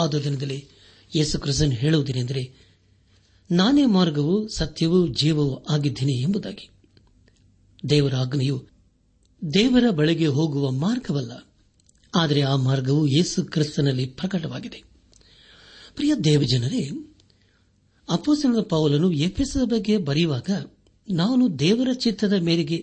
ಆದ 0.00 0.15
ದಿನದಲ್ಲಿ 0.15 0.69
ಯೇಸುಕ್ರಿಸ್ತನ್ 1.17 1.73
ಹೇಳುವುದೇನೆಂದರೆ 1.73 2.67
ನಾನೇ 3.51 3.85
ಮಾರ್ಗವು 3.85 4.49
ಸತ್ಯವೂ 4.49 5.07
ಜೀವವೂ 5.07 5.67
ಆಗಿದ್ದೇನೆ 5.71 6.23
ಎಂಬುದಾಗಿ 6.23 6.71
ದೇವರ 7.91 8.17
ಆಜ್ಞೆಯು 8.17 8.69
ದೇವರ 9.55 9.91
ಬಳಿಗೆ 9.91 10.27
ಹೋಗುವ 10.27 10.71
ಮಾರ್ಗವಲ್ಲ 10.71 11.46
ಆದರೆ 12.17 12.43
ಆ 12.43 12.55
ಮಾರ್ಗವು 12.57 13.03
ಯೇಸು 13.07 13.45
ಕ್ರಿಸ್ತನಲ್ಲಿ 13.45 14.07
ಪ್ರಕಟವಾಗಿದೆ 14.13 14.81
ಪ್ರಿಯ 15.95 16.15
ದೇವಜನರೇ 16.25 16.83
ಅಪ್ಪೋಸನ 18.09 18.63
ಪೌಲನು 18.71 19.09
ಎಫೆಸ್ 19.19 19.57
ಬಗ್ಗೆ 19.67 19.95
ಬರೆಯುವಾಗ 19.99 20.51
ನಾನು 21.09 21.59
ದೇವರ 21.59 21.91
ಚಿತ್ತದ 21.95 22.37
ಮೇರೆಗೆ 22.41 22.79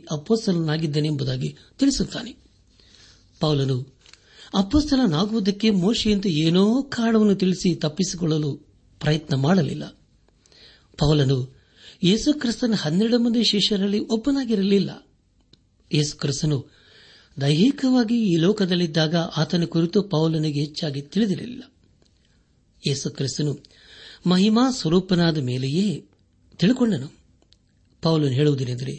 ಎಂಬುದಾಗಿ 1.05 1.50
ತಿಳಿಸುತ್ತಾನೆ 1.79 2.32
ಪೌಲನು 3.41 3.77
ಅಪ್ಪಸ್ತಲನಾಗುವುದಕ್ಕೆ 4.53 5.70
ಮೋಶೆಯಂತೆ 5.70 6.29
ಏನೋ 6.46 6.63
ಕಾರಣವನ್ನು 6.91 7.36
ತಿಳಿಸಿ 7.36 7.70
ತಪ್ಪಿಸಿಕೊಳ್ಳಲು 7.75 8.51
ಪ್ರಯತ್ನ 9.01 9.36
ಮಾಡಲಿಲ್ಲ 9.36 9.86
ಪೌಲನು 11.00 11.38
ಯೇಸುಕ್ರಿಸ್ತನ 12.03 12.75
ಹನ್ನೆರಡು 12.75 13.17
ಮಂದಿ 13.20 13.43
ಶಿಷ್ಯರಲ್ಲಿ 13.43 14.00
ಒಬ್ಬನಾಗಿರಲಿಲ್ಲ 14.08 14.91
ಯೇಸುಕ್ರಿಸ್ತನು 15.91 16.58
ದೈಹಿಕವಾಗಿ 17.41 18.17
ಈ 18.29 18.36
ಲೋಕದಲ್ಲಿದ್ದಾಗ 18.36 19.15
ಆತನ 19.15 19.65
ಕುರಿತು 19.65 20.01
ಪೌಲನಿಗೆ 20.01 20.60
ಹೆಚ್ಚಾಗಿ 20.60 21.01
ತಿಳಿದಿರಲಿಲ್ಲ 21.01 21.63
ಯೇಸು 22.88 23.10
ಕ್ರಿಸ್ತನು 23.10 23.53
ಮಹಿಮಾ 24.25 24.72
ಸ್ವರೂಪನಾದ 24.72 25.38
ಮೇಲೆಯೇ 25.38 26.08
ತಿಳಿಕೊಂಡನು 26.60 27.08
ಪೌಲನು 28.01 28.32
ಹೇಳುವುದೇನೆಂದರೆ 28.32 28.96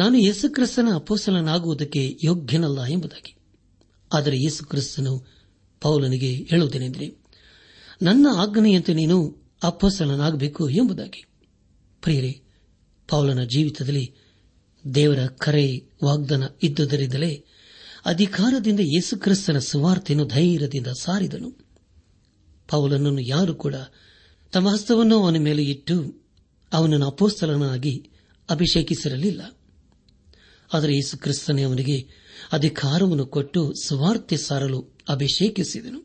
ನಾನು 0.00 0.16
ಯೇಸುಕ್ರಿಸ್ತನ 0.18 0.52
ಕ್ರಿಸ್ತನ 0.52 0.94
ಅಪೋಸಲನಾಗುವುದಕ್ಕೆ 0.94 2.18
ಯೋಗ್ಯನಲ್ಲ 2.22 2.86
ಎಂಬುದಾಗಿ 2.88 3.32
ಆದರೆ 4.12 4.36
ಯೇಸುಕ್ರಿಸ್ತನು 4.36 5.24
ಪೌಲನಿಗೆ 5.82 6.32
ಹೇಳುವುದೇನೆಂದರೆ 6.50 7.06
ನನ್ನ 8.02 8.26
ಆಜ್ಞೆಯಂತೆ 8.36 8.94
ನೀನು 8.94 9.18
ಅಪ್ಪಸಲನಾಗಬೇಕು 9.62 10.70
ಎಂಬುದಾಗಿ 10.70 11.22
ಪ್ರಿಯರೇ 12.02 12.40
ಪೌಲನ 13.08 13.44
ಜೀವಿತದಲ್ಲಿ 13.44 14.04
ದೇವರ 14.84 15.26
ಕರೆ 15.38 15.66
ವಾಗ್ದನ 16.04 16.44
ಇದ್ದುದರಿಂದಲೇ 16.62 17.32
ಅಧಿಕಾರದಿಂದ 18.04 18.80
ಯೇಸುಕ್ರಿಸ್ತನ 18.94 19.58
ಸುವಾರ್ತೆಯನ್ನು 19.60 20.26
ಧೈರ್ಯದಿಂದ 20.26 20.86
ಸಾರಿದನು 21.00 21.50
ಪೌಲನನ್ನು 22.68 23.22
ಯಾರು 23.26 23.54
ಕೂಡ 23.54 23.76
ತಮ್ಮ 24.52 24.68
ಹಸ್ತವನ್ನು 24.68 25.16
ಅವನ 25.22 25.38
ಮೇಲೆ 25.38 25.62
ಇಟ್ಟು 25.64 25.96
ಅವನನ್ನು 26.72 27.06
ಅಪೋಸ್ತಲನಾಗಿ 27.06 27.94
ಅಭಿಷೇಕಿಸಿರಲಿಲ್ಲ 28.48 29.42
ಆದರೆ 30.70 30.92
ಯೇಸು 30.94 31.16
ಕ್ರಿಸ್ತನೇ 31.18 31.62
ಅವನಿಗೆ 31.62 31.96
ಅಧಿಕಾರವನ್ನು 32.52 33.26
ಕೊಟ್ಟು 33.26 33.60
ಸುವಾರ್ತೆ 33.84 34.36
ಸಾರಲು 34.36 34.80
ಅಭಿಷೇಕಿಸಿದನು 35.08 36.00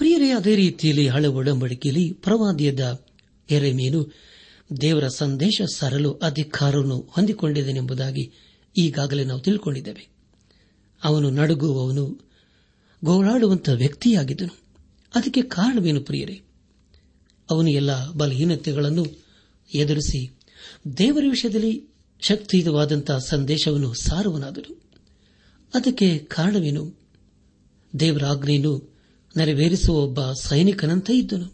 ಪ್ರಿಯರೇ 0.00 0.30
ಅದೇ 0.30 0.56
ರೀತಿಯಲ್ಲಿ 0.56 1.08
ಹಳೆ 1.08 1.28
ಒಡಂಬಡಿಕೆಯಲ್ಲಿ 1.32 2.12
ಪ್ರವಾದಿಯದ 2.22 2.84
ಎರೆಮೀನು 3.48 4.00
ದೇವರ 4.70 5.08
ಸಂದೇಶ 5.08 5.62
ಸಾರಲು 5.74 6.12
ಅಧಿಕಾರವನ್ನು 6.22 7.00
ಹೊಂದಿಕೊಂಡಿದ್ದೇನೆಂಬುದಾಗಿ 7.10 8.32
ಈಗಾಗಲೇ 8.76 9.24
ನಾವು 9.24 9.40
ತಿಳ್ಕೊಂಡಿದ್ದೇವೆ 9.40 10.06
ಅವನು 11.02 11.30
ನಡುಗುವವನು 11.30 12.06
ಗೋಳಾಡುವಂಥ 13.02 13.68
ವ್ಯಕ್ತಿಯಾಗಿದ್ದನು 13.68 14.54
ಅದಕ್ಕೆ 15.14 15.42
ಕಾರಣವೇನು 15.42 16.00
ಪ್ರಿಯರೇ 16.00 16.40
ಅವನು 17.50 17.70
ಎಲ್ಲ 17.70 18.10
ಬಲಹೀನತೆಗಳನ್ನು 18.12 19.04
ಎದುರಿಸಿ 19.74 20.20
ದೇವರ 20.98 21.24
ವಿಷಯದಲ್ಲಿ 21.30 21.72
ಶಕ್ತಿಯುತವಾದಂತಹ 22.22 23.18
ಸಂದೇಶವನ್ನು 23.18 23.94
ಸಾರುವನಾದನು 23.94 24.74
ಅದಕ್ಕೆ 25.74 26.18
ಕಾರಣವೇನು 26.18 26.84
ದೇವರ 28.00 28.24
ಆಜ್ಞೆಯನ್ನು 28.24 28.74
ನೆರವೇರಿಸುವ 29.36 30.02
ಒಬ್ಬ 30.02 30.20
ಸೈನಿಕನಂತೆ 30.32 31.12
ಇದ್ದನು 31.18 31.54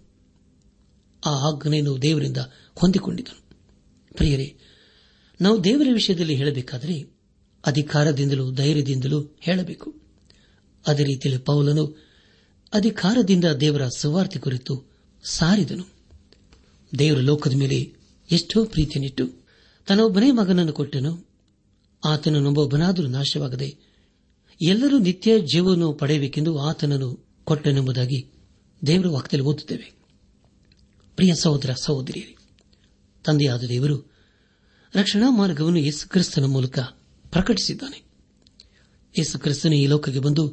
ಆ 1.22 1.32
ಆಜ್ಞೆಯನ್ನು 1.48 2.02
ದೇವರಿಂದ 2.02 2.40
ಹೊಂದಿಕೊಂಡಿದನು 2.76 3.40
ಪ್ರಿಯರೇ 4.14 4.48
ನಾವು 5.40 5.64
ದೇವರ 5.64 5.88
ವಿಷಯದಲ್ಲಿ 5.92 6.34
ಹೇಳಬೇಕಾದರೆ 6.34 6.96
ಅಧಿಕಾರದಿಂದಲೂ 7.64 8.52
ಧೈರ್ಯದಿಂದಲೂ 8.52 9.18
ಹೇಳಬೇಕು 9.40 9.88
ಅದೇ 10.86 11.04
ರೀತಿಯಲ್ಲಿ 11.04 11.42
ಪೌಲನು 11.42 11.84
ಅಧಿಕಾರದಿಂದ 12.72 13.44
ದೇವರ 13.60 13.88
ಸುವಾರ್ತೆ 13.96 14.38
ಕುರಿತು 14.38 14.74
ಸಾರಿದನು 15.24 15.84
ದೇವರ 16.92 17.20
ಲೋಕದ 17.20 17.52
ಮೇಲೆ 17.52 17.78
ಎಷ್ಟೋ 18.30 18.64
ಪ್ರೀತಿಯನ್ನಿಟ್ಟು 18.64 19.24
ತನ್ನೊಬ್ಬನೇ 19.88 20.30
ಮಗನನ್ನು 20.30 20.72
ಕೊಟ್ಟನು 20.72 21.12
ಆತನು 22.02 22.40
ನಂಬೊಬ್ಬನಾದರೂ 22.40 23.08
ನಾಶವಾಗದೆ 23.08 23.68
ಎಲ್ಲರೂ 24.60 24.98
ನಿತ್ಯ 24.98 25.38
ಜೀವವನ್ನು 25.46 25.92
ಪಡೆಯಬೇಕೆಂದು 25.92 26.58
ಆತನನ್ನು 26.58 27.10
ಕೊಟ್ಟನೆಂಬುದಾಗಿ 27.44 28.18
ದೇವರ 28.82 29.08
ವಾಕ್ಯದಲ್ಲಿ 29.08 29.46
ಓದುತ್ತೇವೆ 29.48 29.86
ಪ್ರಿಯ 31.18 31.32
ಸಹೋದರ 31.34 31.72
ಸಹೋದರಿಯರೇ 31.82 32.34
ತಂದೆಯಾದ 33.24 33.64
ದೇವರು 33.68 33.96
ರಕ್ಷಣಾ 34.94 35.30
ಮಾರ್ಗವನ್ನು 35.30 35.80
ಯೇಸು 35.80 36.08
ಕ್ರಿಸ್ತನ 36.08 36.46
ಮೂಲಕ 36.46 36.78
ಪ್ರಕಟಿಸಿದ್ದಾನೆ 37.32 37.98
ಯೇಸು 39.14 39.38
ಕ್ರಿಸ್ತನ 39.38 39.74
ಈ 39.74 39.86
ಲೋಕಕ್ಕೆ 39.86 40.18
ಬಂದು 40.18 40.44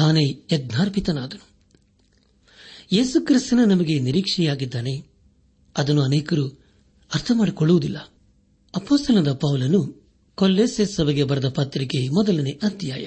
ತಾನೇ 0.00 0.24
ಯಜ್ಞಾರ್ಪಿತನಾದನು 0.52 1.46
ಯೇಸು 2.92 3.20
ಕ್ರಿಸ್ತನ 3.20 3.64
ನಮಗೆ 3.64 3.98
ನಿರೀಕ್ಷೆಯಾಗಿದ್ದಾನೆ 3.98 4.94
ಅದನ್ನು 5.76 6.02
ಅನೇಕರು 6.02 6.44
ಅರ್ಥ 7.10 7.32
ಮಾಡಿಕೊಳ್ಳುವುದಿಲ್ಲ 7.34 7.98
ಅಪೋಸ್ತನದ 8.74 9.32
ಪೌಲನು 9.34 9.80
ಕೊಲ್ಲೆಸ್ಎಸ್ 10.38 10.94
ಸಭೆಗೆ 10.94 11.24
ಬರೆದ 11.24 11.48
ಪತ್ರಿಕೆ 11.50 12.08
ಮೊದಲನೇ 12.08 12.52
ಅಧ್ಯಾಯ 12.62 13.06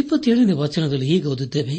ಇಪ್ಪತ್ತೇಳನೇ 0.00 0.54
ವಚನದಲ್ಲಿ 0.54 1.06
ಹೀಗೆ 1.06 1.26
ಓದುತ್ತೇವೆ 1.26 1.76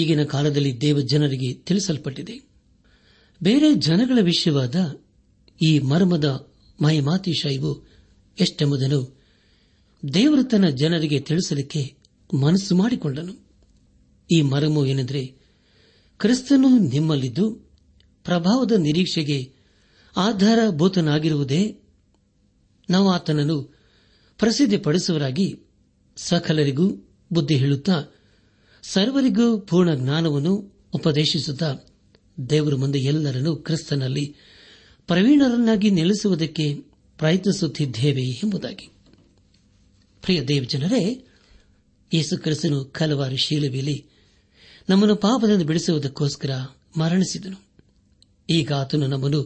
ಈಗಿನ 0.00 0.24
ಕಾಲದಲ್ಲಿ 0.24 0.80
ದೇವ 0.80 1.00
ಜನರಿಗೆ 1.10 1.54
ತಿಳಿಸಲ್ಪಟ್ಟಿದೆ 1.64 2.36
ಬೇರೆ 3.40 3.74
ಜನಗಳ 3.80 4.18
ವಿಷಯವಾದ 4.22 4.76
ಈ 5.60 5.78
ಮರ್ಮದ 5.78 6.28
ಮಹಿಮಾತಿಶಯವು 6.78 7.72
ಎಷ್ಟೆಂಬುದನ್ನು 8.38 9.00
ದೇವರು 10.02 10.42
ತನ್ನ 10.44 10.68
ಜನರಿಗೆ 10.74 11.20
ತಿಳಿಸಲಿಕ್ಕೆ 11.20 11.82
ಮನಸ್ಸು 12.34 12.76
ಮಾಡಿಕೊಂಡನು 12.76 13.34
ಈ 14.30 14.42
ಮರಮು 14.42 14.84
ಏನೆಂದರೆ 14.84 15.22
ಕ್ರಿಸ್ತನು 16.20 16.68
ನಿಮ್ಮಲ್ಲಿದ್ದು 16.88 17.46
ಪ್ರಭಾವದ 18.26 18.72
ನಿರೀಕ್ಷೆಗೆ 18.78 19.38
ಆಧಾರಭೂತನಾಗಿರುವುದೇ 20.16 21.62
ನಾವು 22.88 23.08
ಆತನನ್ನು 23.10 23.56
ಪ್ರಸಿದ್ಧಿಪಡಿಸುವರಾಗಿ 24.40 25.46
ಸಕಲರಿಗೂ 26.16 26.86
ಬುದ್ಧಿ 27.32 27.56
ಹೇಳುತ್ತಾ 27.56 27.96
ಸರ್ವರಿಗೂ 28.84 29.46
ಪೂರ್ಣ 29.60 29.94
ಜ್ಞಾನವನ್ನು 29.94 30.54
ಉಪದೇಶಿಸುತ್ತಾ 30.94 31.70
ದೇವರ 32.38 32.74
ಮುಂದೆ 32.74 32.98
ಎಲ್ಲರನ್ನು 32.98 33.56
ಕ್ರಿಸ್ತನಲ್ಲಿ 33.56 34.36
ಪ್ರವೀಣರನ್ನಾಗಿ 35.06 35.90
ನೆಲೆಸುವುದಕ್ಕೆ 35.90 36.74
ಪ್ರಯತ್ನಿಸುತ್ತಿದ್ದೇವೆ 37.16 38.22
ಎಂಬುದಾಗಿ 38.22 38.88
ಪ್ರಿಯ 40.22 40.44
ಜನರೇ 40.64 41.24
ಯೇಸು 42.12 42.36
ಕ್ರಿಸ್ತನು 42.36 42.82
ಹಲವಾರು 42.82 43.36
ಶೀಲವಿಲಿ 43.36 44.06
ನಮ್ಮನ್ನು 44.88 45.16
ಪಾಪದಿಂದ 45.16 45.62
ಬಿಡಿಸುವುದಕ್ಕೋಸ್ಕರ 45.62 46.50
ಮರಣಿಸಿದನು 46.96 47.56
ಈಗ 48.50 48.72
ಆತನು 48.72 49.06
ನಮ್ಮನ್ನು 49.06 49.42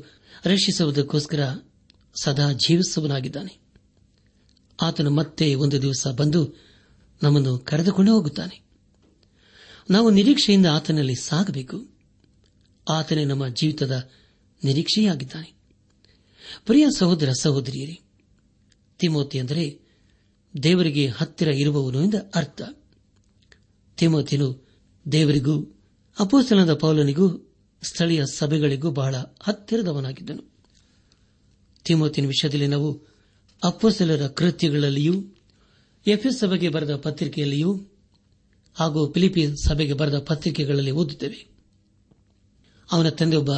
ರಕ್ಷಿಸುವುದಕ್ಕೋಸ್ಕರ 0.44 1.40
ಸದಾ 2.22 2.52
ಜೀವಿಸುವನಾಗಿದ್ದಾನೆ 2.52 3.60
ಆತನು 4.82 5.10
ಮತ್ತೆ 5.10 5.54
ಒಂದು 5.54 5.82
ದಿವಸ 5.82 6.08
ಬಂದು 6.08 6.56
ನಮ್ಮನ್ನು 7.22 7.58
ಕರೆದುಕೊಂಡು 7.58 8.12
ಹೋಗುತ್ತಾನೆ 8.12 8.62
ನಾವು 9.90 10.10
ನಿರೀಕ್ಷೆಯಿಂದ 10.10 10.66
ಆತನಲ್ಲಿ 10.66 11.14
ಸಾಗಬೇಕು 11.14 11.99
ಆತನೇ 12.92 13.24
ನಮ್ಮ 13.24 13.48
ಜೀವಿತದ 13.48 13.94
ನಿರೀಕ್ಷೆಯಾಗಿದ್ದಾನೆ 14.62 15.50
ಪ್ರಿಯ 16.64 16.86
ಸಹೋದರ 16.98 17.30
ಸಹೋದರಿಯರಿ 17.40 17.96
ತಿಮೋತಿ 19.00 19.38
ಅಂದರೆ 19.38 19.64
ದೇವರಿಗೆ 20.54 21.08
ಹತ್ತಿರ 21.08 21.48
ಇರುವವನು 21.54 22.02
ಎಂದ 22.02 22.14
ಅರ್ಥ 22.34 22.60
ತಿಮೋತಿನು 23.98 24.48
ದೇವರಿಗೂ 25.06 25.54
ಅಪೋಸ್ತನದ 26.16 26.74
ಪೌಲನಿಗೂ 26.74 27.26
ಸ್ಥಳೀಯ 27.82 28.22
ಸಭೆಗಳಿಗೂ 28.34 28.90
ಬಹಳ 28.90 29.14
ಹತ್ತಿರದವನಾಗಿದ್ದನು 29.42 30.42
ತಿಮೋತಿನ 31.86 32.26
ವಿಷಯದಲ್ಲಿ 32.26 32.66
ನಾವು 32.66 32.90
ಅಪ್ಪಸಲರ 33.62 34.26
ಕೃತ್ಯಗಳಲ್ಲಿಯೂ 34.28 35.14
ಎಫ್ಎಸ್ 36.06 36.40
ಸಭೆಗೆ 36.40 36.68
ಬರೆದ 36.68 36.96
ಪತ್ರಿಕೆಯಲ್ಲಿಯೂ 36.96 37.70
ಹಾಗೂ 38.76 39.12
ಫಿಲಿಪೀನ್ಸ್ 39.12 39.68
ಸಭೆಗೆ 39.68 39.92
ಬರೆದ 39.92 40.18
ಪತ್ರಿಕೆಗಳಲ್ಲಿ 40.18 40.90
ಓದುತ್ತೇವೆ 40.90 41.40
ಅವನ 42.90 43.10
ತಂದೆಯೊಬ್ಬ 43.10 43.52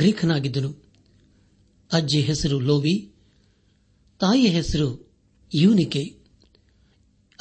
ಗ್ರೀಕನಾಗಿದ್ದನು 0.00 0.70
ಅಜ್ಜಿ 1.90 2.20
ಹೆಸರು 2.20 2.58
ಲೋವಿ 2.60 2.94
ತಾಯಿಯ 4.20 4.48
ಹೆಸರು 4.48 4.88
ಯೂನಿಕೆ 5.52 6.02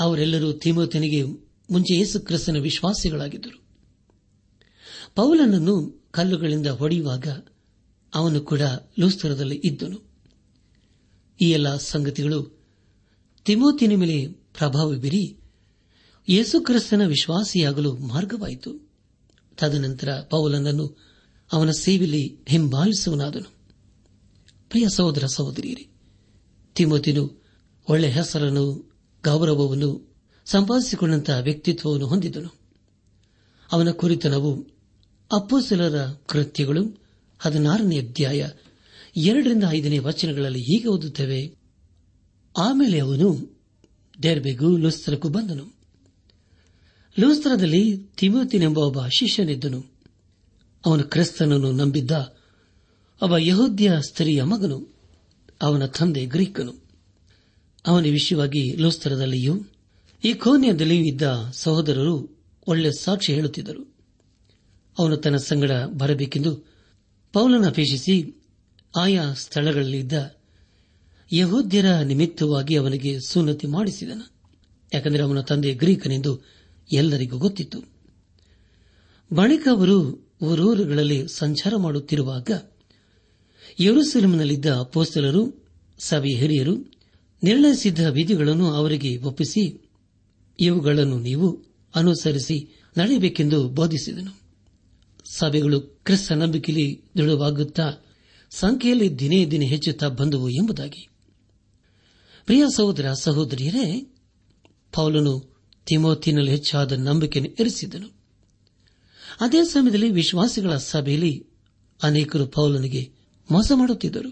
ಅವರೆಲ್ಲರೂ 0.00 0.53
ತಿಮೋತನಿಗೆ 0.57 1.21
ಮುಂಚೆ 1.69 1.93
ಯೇಸು 1.95 2.19
ಕ್ರಿಸ್ತನ 2.19 2.57
ವಿಶ್ವಾಸಿಗಳಾಗಿದ್ದರು 2.59 3.57
ಪೌಲನನ್ನು 5.15 5.75
ಕಲ್ಲುಗಳಿಂದ 6.11 6.67
ಹೊಡೆಯುವಾಗ 6.71 7.27
ಅವನು 8.13 8.39
ಕೂಡ 8.41 8.63
ಲೂಸ್ತರದಲ್ಲಿ 8.99 9.57
ಇದ್ದನು 9.63 9.97
ಈ 11.39 11.49
ಎಲ್ಲ 11.49 11.69
ಸಂಗತಿಗಳು 11.85 12.39
ತಿಮೋತಿನ 13.45 13.95
ಮೇಲೆ 13.95 14.17
ಪ್ರಭಾವ 14.53 14.95
ಬೀರಿ 14.95 15.23
ಯೇಸುಕ್ರಿಸ್ತನ 16.27 17.03
ವಿಶ್ವಾಸಿಯಾಗಲು 17.05 17.91
ಮಾರ್ಗವಾಯಿತು 18.07 18.71
ತದನಂತರ 19.57 20.09
ಪೌಲನನ್ನು 20.29 20.85
ಅವನ 21.51 21.71
ಸೇವೆಯಲ್ಲಿ 21.79 22.23
ಹಿಂಬಾಲಿಸುವನಾದನು 22.49 23.49
ಪ್ರಿಯ 24.71 24.85
ಸಹೋದರ 24.89 25.25
ಸಹೋದರಿಯರಿ 25.35 25.85
ತಿಮೋತಿನು 26.75 27.23
ಒಳ್ಳೆ 27.87 28.09
ಹೆಸರನ್ನು 28.11 28.65
ಗೌರವವನ್ನು 29.23 29.89
ಸಂಪಾದಿಸಿಕೊಂಡಂತಹ 30.47 31.37
ವ್ಯಕ್ತಿತ್ವವನ್ನು 31.39 32.07
ಹೊಂದಿದನು 32.07 32.51
ಅವನ 33.69 33.91
ಕುರಿತನವು 33.91 34.51
ಅಪ್ಪುಸಲಾದ 35.31 35.99
ಕೃತ್ಯಗಳು 36.27 36.83
ಹದಿನಾರನೇ 37.39 37.97
ಅಧ್ಯಾಯ 37.99 38.41
ಎರಡರಿಂದ 39.21 39.63
ಐದನೇ 39.69 39.99
ವಚನಗಳಲ್ಲಿ 39.99 40.61
ಹೀಗೆ 40.61 40.89
ಓದುತ್ತೇವೆ 40.89 41.41
ಆಮೇಲೆ 42.55 42.99
ಅವನು 42.99 43.29
ದೇರ್ಬೆಗೂ 44.17 44.77
ಲೋಸ್ತರಕ್ಕೂ 44.77 45.29
ಬಂದನು 45.29 45.65
ಲೋಸ್ತರದಲ್ಲಿ 47.17 47.83
ತಿಮೋತಿನೆಂಬ 48.15 48.77
ಒಬ್ಬ 48.79 49.01
ಶಿಷ್ಯನಿದ್ದನು 49.19 49.79
ಅವನು 50.83 51.03
ಕ್ರಿಸ್ತನನ್ನು 51.03 51.71
ನಂಬಿದ್ದ 51.71 52.11
ಒಬ್ಬ 53.21 53.35
ಯಹೋದ್ಯ 53.37 53.91
ಸ್ತ್ರೀಯ 54.01 54.43
ಮಗನು 54.43 54.77
ಅವನ 55.61 55.85
ತಂದೆ 55.87 56.25
ಗ್ರೀಕನು 56.25 56.73
ಅವನ 57.85 58.05
ವಿಷಯವಾಗಿ 58.09 58.63
ಲೋಸ್ತರದಲ್ಲಿಯೂ 58.81 59.53
ಈ 60.23 60.33
ಕೋನ್ಯದಲ್ಲಿಯೂ 60.33 61.03
ಇದ್ದ 61.03 61.23
ಸಹೋದರರು 61.53 62.15
ಒಳ್ಳೆ 62.67 62.91
ಸಾಕ್ಷಿ 62.91 63.33
ಹೇಳುತ್ತಿದ್ದರು 63.33 63.83
ಅವನು 64.97 65.15
ತನ್ನ 65.17 65.37
ಸಂಗಡ 65.37 65.71
ಬರಬೇಕೆಂದು 65.97 66.51
ಪೌಲನ 67.33 67.67
ಅಪೇಕ್ಷಿಸಿ 67.67 68.15
ಆಯಾ 68.97 69.33
ಸ್ಥಳಗಳಲ್ಲಿದ್ದ 69.33 70.13
ಯಹೋದ್ಯರ 71.31 71.99
ನಿಮಿತ್ತವಾಗಿ 72.01 72.75
ಅವನಿಗೆ 72.75 73.19
ಸುನ್ನತಿ 73.27 73.67
ಮಾಡಿಸಿದನು 73.67 74.25
ಯಾಕಂದರೆ 74.91 75.23
ಅವನ 75.23 75.41
ತಂದೆ 75.41 75.73
ಗ್ರೀಕನೆಂದು 75.73 76.31
ಎಲ್ಲರಿಗೂ 76.89 77.37
ಗೊತ್ತಿತ್ತು 77.37 77.79
ಬಳಿಕ 79.31 79.67
ಅವರು 79.71 79.97
ಊರೂರುಗಳಲ್ಲಿ 80.41 81.27
ಸಂಚಾರ 81.27 81.73
ಮಾಡುತ್ತಿರುವಾಗ 81.75 82.49
ಯರುಸೆಲಂನಲ್ಲಿದ್ದ 83.81 84.73
ಪೋಸ್ತಲರು 84.93 85.41
ಸಭೆ 85.99 86.33
ಹಿರಿಯರು 86.33 86.75
ನಿರ್ಣಯಿಸಿದ್ದ 87.43 87.99
ವಿಧಿಗಳನ್ನು 88.09 88.67
ಅವರಿಗೆ 88.73 89.17
ಒಪ್ಪಿಸಿ 89.17 89.63
ಇವುಗಳನ್ನು 90.59 91.19
ನೀವು 91.19 91.47
ಅನುಸರಿಸಿ 91.95 92.57
ನಡೆಯಬೇಕೆಂದು 92.97 93.69
ಬೋಧಿಸಿದನು 93.69 94.31
ಸಭೆಗಳು 95.31 95.79
ಕ್ರಿಸ್ತ 95.79 96.31
ನಂಬಿಕೆಯಲ್ಲಿ 96.31 96.87
ದೃಢವಾಗುತ್ತಾ 97.17 97.87
ಸಂಖ್ಯೆಯಲ್ಲಿ 98.51 99.19
ದಿನೇ 99.19 99.45
ದಿನೇ 99.45 99.65
ಹೆಚ್ಚುತ್ತಾ 99.65 100.07
ಬಂದವು 100.09 100.49
ಎಂಬುದಾಗಿ 100.49 101.03
ಪ್ರಿಯ 102.47 102.65
ಸಹೋದರ 102.75 103.11
ಸಹೋದರಿಯರೇ 103.21 103.87
ಪೌಲನು 104.93 105.33
ತಿಮೋತಿನಲ್ಲಿ 105.87 106.51
ಹೆಚ್ಚಾದ 106.51 106.91
ನಂಬಿಕೆಯನ್ನು 106.91 107.51
ಇರಿಸಿದನು 107.59 108.16
ಅದೇ 109.39 109.63
ಸಮಯದಲ್ಲಿ 109.65 110.09
ವಿಶ್ವಾಸಿಗಳ 110.11 110.75
ಸಭೆಯಲ್ಲಿ 110.85 111.33
ಅನೇಕರು 111.99 112.47
ಪೌಲನಿಗೆ 112.47 113.03
ಮೋಸ 113.49 113.71
ಮಾಡುತ್ತಿದ್ದರು 113.75 114.31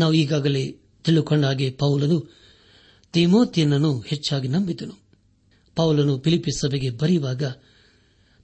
ನಾವು 0.00 0.12
ಈಗಾಗಲೇ 0.14 0.62
ತಿಳಿದುಕೊಂಡ 1.04 1.44
ಹಾಗೆ 1.44 1.70
ಪೌಲನು 1.70 2.18
ತಿಮೋತಿಯನನ್ನು 3.14 4.00
ಹೆಚ್ಚಾಗಿ 4.00 4.48
ನಂಬಿದನು 4.48 4.94
ಪೌಲನು 5.76 6.20
ಫಿಲಿಪಿಸ್ 6.20 6.60
ಸಭೆಗೆ 6.60 6.90
ಬರೆಯುವಾಗ 6.90 7.44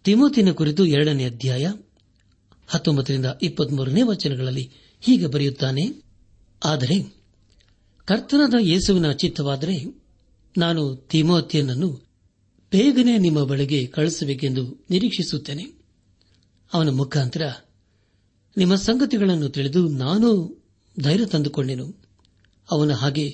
ತಿಮೋತಿನ 0.05 0.53
ಕುರಿತು 0.53 0.87
ಎರಡನೇ 0.87 1.25
ಅಧ್ಯಾಯ 1.25 1.67
ಹತ್ತೊಂಬತ್ತರಿಂದ 2.69 3.27
ಇಪ್ಪತ್ಮೂರನೇ 3.43 4.03
ವಚನಗಳಲ್ಲಿ 4.03 4.65
ಹೀಗೆ 5.03 5.27
ಬರೆಯುತ್ತಾನೆ 5.27 5.85
ಆದರೆ 6.63 6.97
ಕರ್ತನಾದ 8.09 8.55
ಯೇಸುವಿನ 8.61 9.13
ಚಿತ್ತವಾದರೆ 9.13 9.77
ನಾನು 10.57 10.83
ತಿಮೋತಿಯನನ್ನು 11.11 11.91
ಬೇಗನೆ 12.73 13.19
ನಿಮ್ಮ 13.19 13.41
ಬಳಿಗೆ 13.45 13.87
ಕಳಿಸಬೇಕೆಂದು 13.87 14.63
ನಿರೀಕ್ಷಿಸುತ್ತೇನೆ 14.91 15.65
ಅವನ 16.71 16.91
ಮುಖಾಂತರ 16.91 17.45
ನಿಮ್ಮ 18.57 18.75
ಸಂಗತಿಗಳನ್ನು 18.81 19.49
ತಿಳಿದು 19.49 19.81
ನಾನು 19.99 20.29
ಧೈರ್ಯ 20.97 21.27
ತಂದುಕೊಂಡೆನು 21.27 21.87
ಅವನ 22.69 22.93
ಹಾಗೆ 22.93 23.27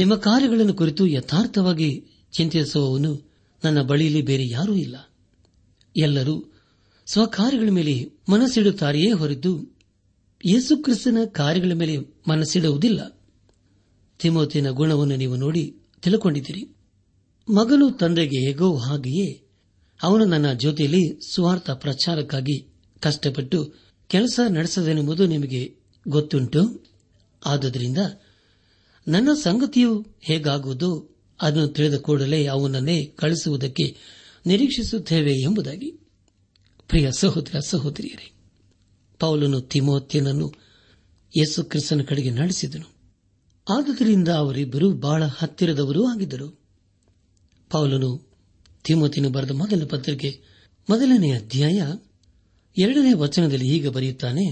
ನಿಮ್ಮ 0.00 0.14
ಕಾರ್ಯಗಳನ್ನು 0.24 0.74
ಕುರಿತು 0.74 1.06
ಯಥಾರ್ಥವಾಗಿ 1.08 1.90
ಚಿಂತಿಸುವವನು 2.32 3.12
ನನ್ನ 3.62 3.78
ಬಳಿಯಲ್ಲಿ 3.82 4.22
ಬೇರೆ 4.22 4.44
ಯಾರೂ 4.48 4.74
ಇಲ್ಲ 4.76 4.96
ಎಲ್ಲರೂ 5.94 6.36
ಸ್ವಕಾರ್ಯಗಳ 7.06 7.70
ಮೇಲೆ 7.70 7.94
ಮನಸ್ಸಿಡುತ್ತಾರೆಯೇ 8.28 9.12
ಹೊರತು 9.12 9.52
ಯೇಸುಕ್ರಿಸ್ತನ 10.44 11.18
ಕಾರ್ಯಗಳ 11.32 11.74
ಮೇಲೆ 11.74 11.94
ಮನಸ್ಸಿಡುವುದಿಲ್ಲ 12.28 13.00
ತಿಮೋತಿನ 14.20 14.70
ಗುಣವನ್ನು 14.72 15.16
ನೀವು 15.16 15.36
ನೋಡಿ 15.36 15.64
ತಿಳ್ಕೊಂಡಿದ್ದೀರಿ 16.02 16.62
ಮಗನು 17.48 17.90
ತಂದೆಗೆ 17.90 18.38
ಹೇಗೋ 18.38 18.76
ಹಾಗೆಯೇ 18.76 19.44
ಅವನು 20.02 20.24
ನನ್ನ 20.24 20.52
ಜೊತೆಯಲ್ಲಿ 20.52 21.34
ಸ್ವಾರ್ಥ 21.34 21.70
ಪ್ರಚಾರಕ್ಕಾಗಿ 21.70 22.56
ಕಷ್ಟಪಟ್ಟು 23.00 23.74
ಕೆಲಸ 24.08 24.40
ನಡೆಸದೆಂಬುದು 24.48 25.26
ನಿಮಗೆ 25.26 25.76
ಗೊತ್ತುಂಟು 26.08 26.84
ಆದ್ದರಿಂದ 27.46 27.98
ನನ್ನ 29.08 29.30
ಸಂಗತಿಯು 29.34 30.04
ಹೇಗಾಗುವುದು 30.20 30.90
ಅದನ್ನು 31.40 31.68
ತಿಳಿದ 31.68 31.96
ಕೂಡಲೇ 31.96 32.46
ಅವನನ್ನೇ 32.46 33.04
ಕಳಿಸುವುದಕ್ಕೆ 33.04 33.96
ನಿರೀಕ್ಷಿಸುತ್ತೇವೆ 34.46 35.32
ಎಂಬುದಾಗಿ 35.42 35.90
ಪ್ರಿಯ 36.86 37.08
ಸಹೋದರ 37.12 37.58
ಸಹೋದರಿಯರೇ 37.60 38.28
ಪೌಲನು 39.20 39.60
ತಿಮೋತ್ಯನನ್ನು 39.60 40.48
ಯೇಸು 41.34 41.64
ಕ್ರಿಸ್ತನ 41.64 42.02
ಕಡೆಗೆ 42.02 42.30
ನಡೆಸಿದನು 42.30 42.88
ಆದುದರಿಂದ 43.66 44.28
ಅವರಿಬ್ಬರು 44.28 44.90
ಬಹಳ 44.90 45.22
ಹತ್ತಿರದವರೂ 45.26 46.04
ಆಗಿದ್ದರು 46.04 46.57
ಪೌಲನು 47.70 48.10
ತಿಮ್ಮತಿನು 48.84 49.28
ಬರೆದ 49.30 49.50
ಮೊದಲ 49.52 49.84
ಪತ್ರಿಕೆ 49.84 50.30
ಮೊದಲನೆಯ 50.88 51.34
ಅಧ್ಯಾಯ 51.34 51.78
ಎರಡನೇ 52.76 53.12
ವಚನದಲ್ಲಿ 53.14 53.68
ಈಗ 53.68 53.88
ಬರೆಯುತ್ತಾನೆ 53.88 54.44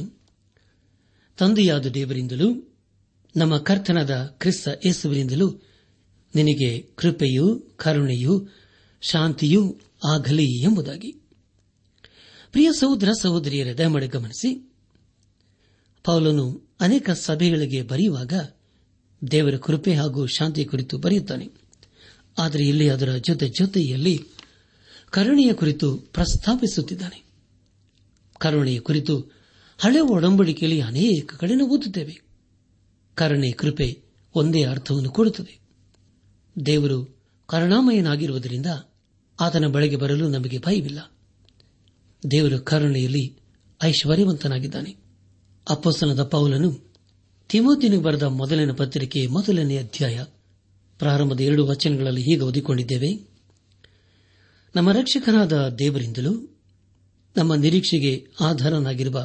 ತಂದೆಯಾದ 1.39 1.87
ದೇವರಿಂದಲೂ 1.89 2.49
ನಮ್ಮ 3.35 3.55
ಕರ್ತನಾದ 3.59 4.15
ಕ್ರಿಸ್ತ 4.39 4.69
ಯೇಸುವಿನಿಂದಲೂ 4.87 5.49
ನಿನಗೆ 6.35 6.71
ಕೃಪೆಯೂ 6.97 7.47
ಕರುಣೆಯೂ 7.77 8.35
ಶಾಂತಿಯೂ 9.03 9.63
ಆಗಲಿ 10.05 10.49
ಎಂಬುದಾಗಿ 10.63 11.11
ಪ್ರಿಯ 12.55 12.69
ಸಹೋದರ 12.73 13.11
ಸಹೋದರಿಯರ 13.23 13.71
ದಯಮಾಡಿ 13.79 14.09
ಗಮನಿಸಿ 14.09 14.51
ಪೌಲನು 16.05 16.47
ಅನೇಕ 16.81 17.11
ಸಭೆಗಳಿಗೆ 17.21 17.83
ಬರೆಯುವಾಗ 17.83 18.35
ದೇವರ 19.23 19.57
ಕೃಪೆ 19.57 19.95
ಹಾಗೂ 19.95 20.27
ಶಾಂತಿ 20.27 20.65
ಕುರಿತು 20.65 20.99
ಬರೆಯುತ್ತಾನೆ 20.99 21.47
ಆದರೆ 22.39 22.65
ಇಲ್ಲಿ 22.65 22.91
ಅದರ 22.91 23.17
ಜೊತೆ 23.17 23.49
ಜೊತೆಯಲ್ಲಿ 23.49 24.27
ಕರುಣೆಯ 25.11 25.53
ಕುರಿತು 25.53 25.97
ಪ್ರಸ್ತಾಪಿಸುತ್ತಿದ್ದಾನೆ 25.97 27.23
ಕರುಣೆಯ 28.41 28.81
ಕುರಿತು 28.81 29.21
ಹಳೆ 29.79 30.01
ಒಡಂಬಡಿಕೆಯಲ್ಲಿ 30.01 30.81
ಅನೇಕ 30.81 31.35
ಕಡೆ 31.35 31.55
ಓದುತ್ತೇವೆ 31.55 32.15
ಕರುಣೆ 33.15 33.53
ಕೃಪೆ 33.53 34.03
ಒಂದೇ 34.35 34.63
ಅರ್ಥವನ್ನು 34.65 35.11
ಕೊಡುತ್ತದೆ 35.11 35.61
ದೇವರು 36.67 37.17
ಕರುಣಾಮಯನಾಗಿರುವುದರಿಂದ 37.49 38.67
ಆತನ 39.41 39.67
ಬಳಿಗೆ 39.67 39.97
ಬರಲು 39.97 40.29
ನಮಗೆ 40.29 40.59
ಭಯವಿಲ್ಲ 40.59 40.99
ದೇವರು 42.31 42.61
ಕರುಣೆಯಲ್ಲಿ 42.61 43.39
ಐಶ್ವರ್ಯವಂತನಾಗಿದ್ದಾನೆ 43.85 44.95
ಅಪ್ಪಸನದ 45.69 46.23
ಪೌಲನು 46.25 46.71
ತಿಮೋತಿನಿಗೆ 47.49 48.03
ಬರೆದ 48.03 48.23
ಮೊದಲನೇ 48.23 48.73
ಪತ್ರಿಕೆ 48.73 49.27
ಮೊದಲನೇ 49.27 49.77
ಅಧ್ಯಾಯ 49.77 50.25
ಪ್ರಾರಂಭದ 51.01 51.41
ಎರಡು 51.41 51.67
ವಚನಗಳಲ್ಲಿ 51.67 52.23
ಹೀಗೆ 52.23 52.41
ಓದಿಕೊಂಡಿದ್ದೇವೆ 52.41 53.11
ನಮ್ಮ 54.75 54.93
ರಕ್ಷಕನಾದ 54.93 55.77
ದೇವರಿಂದಲೂ 55.79 56.33
ನಮ್ಮ 57.37 57.55
ನಿರೀಕ್ಷೆಗೆ 57.55 58.13
ಆಧಾರನಾಗಿರುವ 58.41 59.19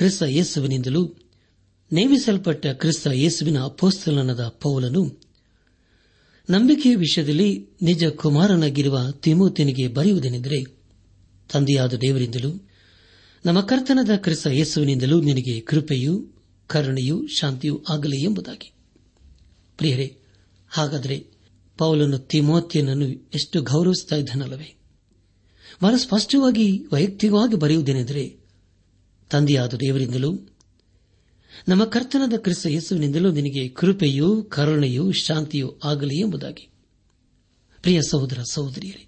ಕ್ರಿಸ್ತ 0.00 0.22
ಯೇಸುವಿನಿಂದಲೂ 0.22 1.02
ನೇಮಿಸಲ್ಪಟ್ಟ 1.90 2.66
ಕ್ರಿಸ್ತ 2.66 3.06
ಯೇಸುವಿನ 3.14 3.58
ಅಪೋಸ್ತಲನದ 3.62 4.48
ಪೌಲನು 4.60 5.02
ನಂಬಿಕೆಯ 6.48 6.96
ವಿಷಯದಲ್ಲಿ 6.96 7.48
ನಿಜ 7.82 8.04
ಕುಮಾರನಾಗಿರುವ 8.16 8.98
ತಿಮೋತಿನಿಗೆ 9.22 9.88
ಬರೆಯುವುದೇನೆಂದರೆ 9.88 10.58
ತಂದೆಯಾದ 11.50 11.94
ದೇವರಿಂದಲೂ 11.96 12.50
ನಮ್ಮ 13.44 13.60
ಕರ್ತನದ 13.60 14.16
ಕ್ರಿಸ್ತ 14.16 14.46
ಯೇಸುವಿನಿಂದಲೂ 14.52 15.20
ನಿನಗೆ 15.20 15.60
ಕೃಪೆಯೂ 15.60 16.14
ಕರುಣೆಯೂ 16.70 17.16
ಶಾಂತಿಯೂ 17.38 17.84
ಆಗಲಿ 17.88 18.18
ಎಂಬುದಾಗಿ 18.24 18.68
ಪ್ರಿಯರೇ 19.78 20.08
ಹಾಗಾದರೆ 20.72 21.16
ಪೌಲನು 21.78 22.18
ತಿಮೋತಿಯನನ್ನು 22.26 23.06
ಎಷ್ಟು 23.34 23.62
ಗೌರವಿಸ್ತಾ 23.62 24.16
ಇದ್ದನಲ್ಲವೇ 24.16 24.68
ಬಹಳ 25.82 25.94
ಸ್ಪಷ್ಟವಾಗಿ 25.96 26.66
ವೈಯಕ್ತಿಕವಾಗಿ 26.92 27.56
ಬರೆಯುವುದೇನೆಂದರೆ 27.56 28.24
ತಂದೆಯಾದ 29.30 29.74
ದೇವರಿಂದಲೂ 29.74 30.30
ನಮ್ಮ 31.68 31.84
ಕರ್ತನದ 31.84 32.36
ಕ್ರಿಸ್ತ 32.36 32.66
ಯೇಸುವಿನಿಂದಲೂ 32.66 33.32
ನಿನಗೆ 33.32 33.68
ಕೃಪೆಯೂ 33.68 34.42
ಕರುಣೆಯೂ 34.42 35.12
ಶಾಂತಿಯೂ 35.20 35.68
ಆಗಲಿ 35.84 36.16
ಎಂಬುದಾಗಿ 36.20 36.64
ಪ್ರಿಯ 37.84 38.00
ಸಹೋದರ 38.10 38.40
ಸಹೋದರಿಯರೇ 38.52 39.04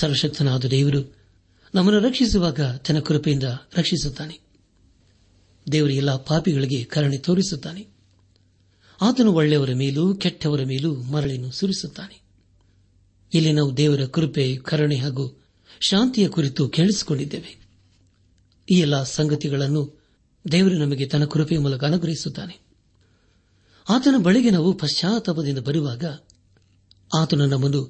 ಸರ್ವಶಕ್ತನಾದ 0.00 0.64
ದೇವರು 0.66 1.00
ನಮ್ಮನ್ನು 1.74 2.00
ರಕ್ಷಿಸುವಾಗ 2.00 2.60
ತನ್ನ 2.76 3.00
ಕೃಪೆಯಿಂದ 3.00 3.46
ರಕ್ಷಿಸುತ್ತಾನೆ 3.74 4.36
ದೇವರು 5.66 5.92
ಎಲ್ಲ 5.92 6.16
ಪಾಪಿಗಳಿಗೆ 6.22 6.84
ಕರುಣೆ 6.84 7.18
ತೋರಿಸುತ್ತಾನೆ 7.18 7.82
ಆತನು 9.00 9.32
ಒಳ್ಳೆಯವರ 9.32 9.74
ಮೇಲೂ 9.74 10.14
ಕೆಟ್ಟವರ 10.14 10.64
ಮೇಲೂ 10.64 11.02
ಮರಳಿನ 11.04 11.50
ಸುರಿಸುತ್ತಾನೆ 11.50 12.16
ಇಲ್ಲಿ 13.32 13.52
ನಾವು 13.52 13.76
ದೇವರ 13.76 14.06
ಕೃಪೆ 14.06 14.56
ಕರುಣೆ 14.56 14.96
ಹಾಗೂ 14.96 15.24
ಶಾಂತಿಯ 15.80 16.28
ಕುರಿತು 16.28 16.68
ಕೇಳಿಸಿಕೊಂಡಿದ್ದೇವೆ 16.68 17.52
ಈ 18.68 18.78
ಎಲ್ಲ 18.78 19.02
ಸಂಗತಿಗಳನ್ನು 19.02 19.82
ದೇವರು 20.44 20.78
ನಮಗೆ 20.78 21.06
ತನ್ನ 21.06 21.24
ಕೃಪೆಯ 21.24 21.58
ಮೂಲಕ 21.58 21.84
ಅನುಗ್ರಹಿಸುತ್ತಾನೆ 21.84 22.54
ಆತನ 23.86 24.14
ಬಳಿಗೆ 24.22 24.50
ನಾವು 24.50 24.72
ಪಶ್ಚಾತ್ತಾಪದಿಂದ 24.72 25.58
ಬರುವಾಗ 25.58 26.04
ಆತನು 27.10 27.46
ನಮ್ಮನ್ನು 27.46 27.82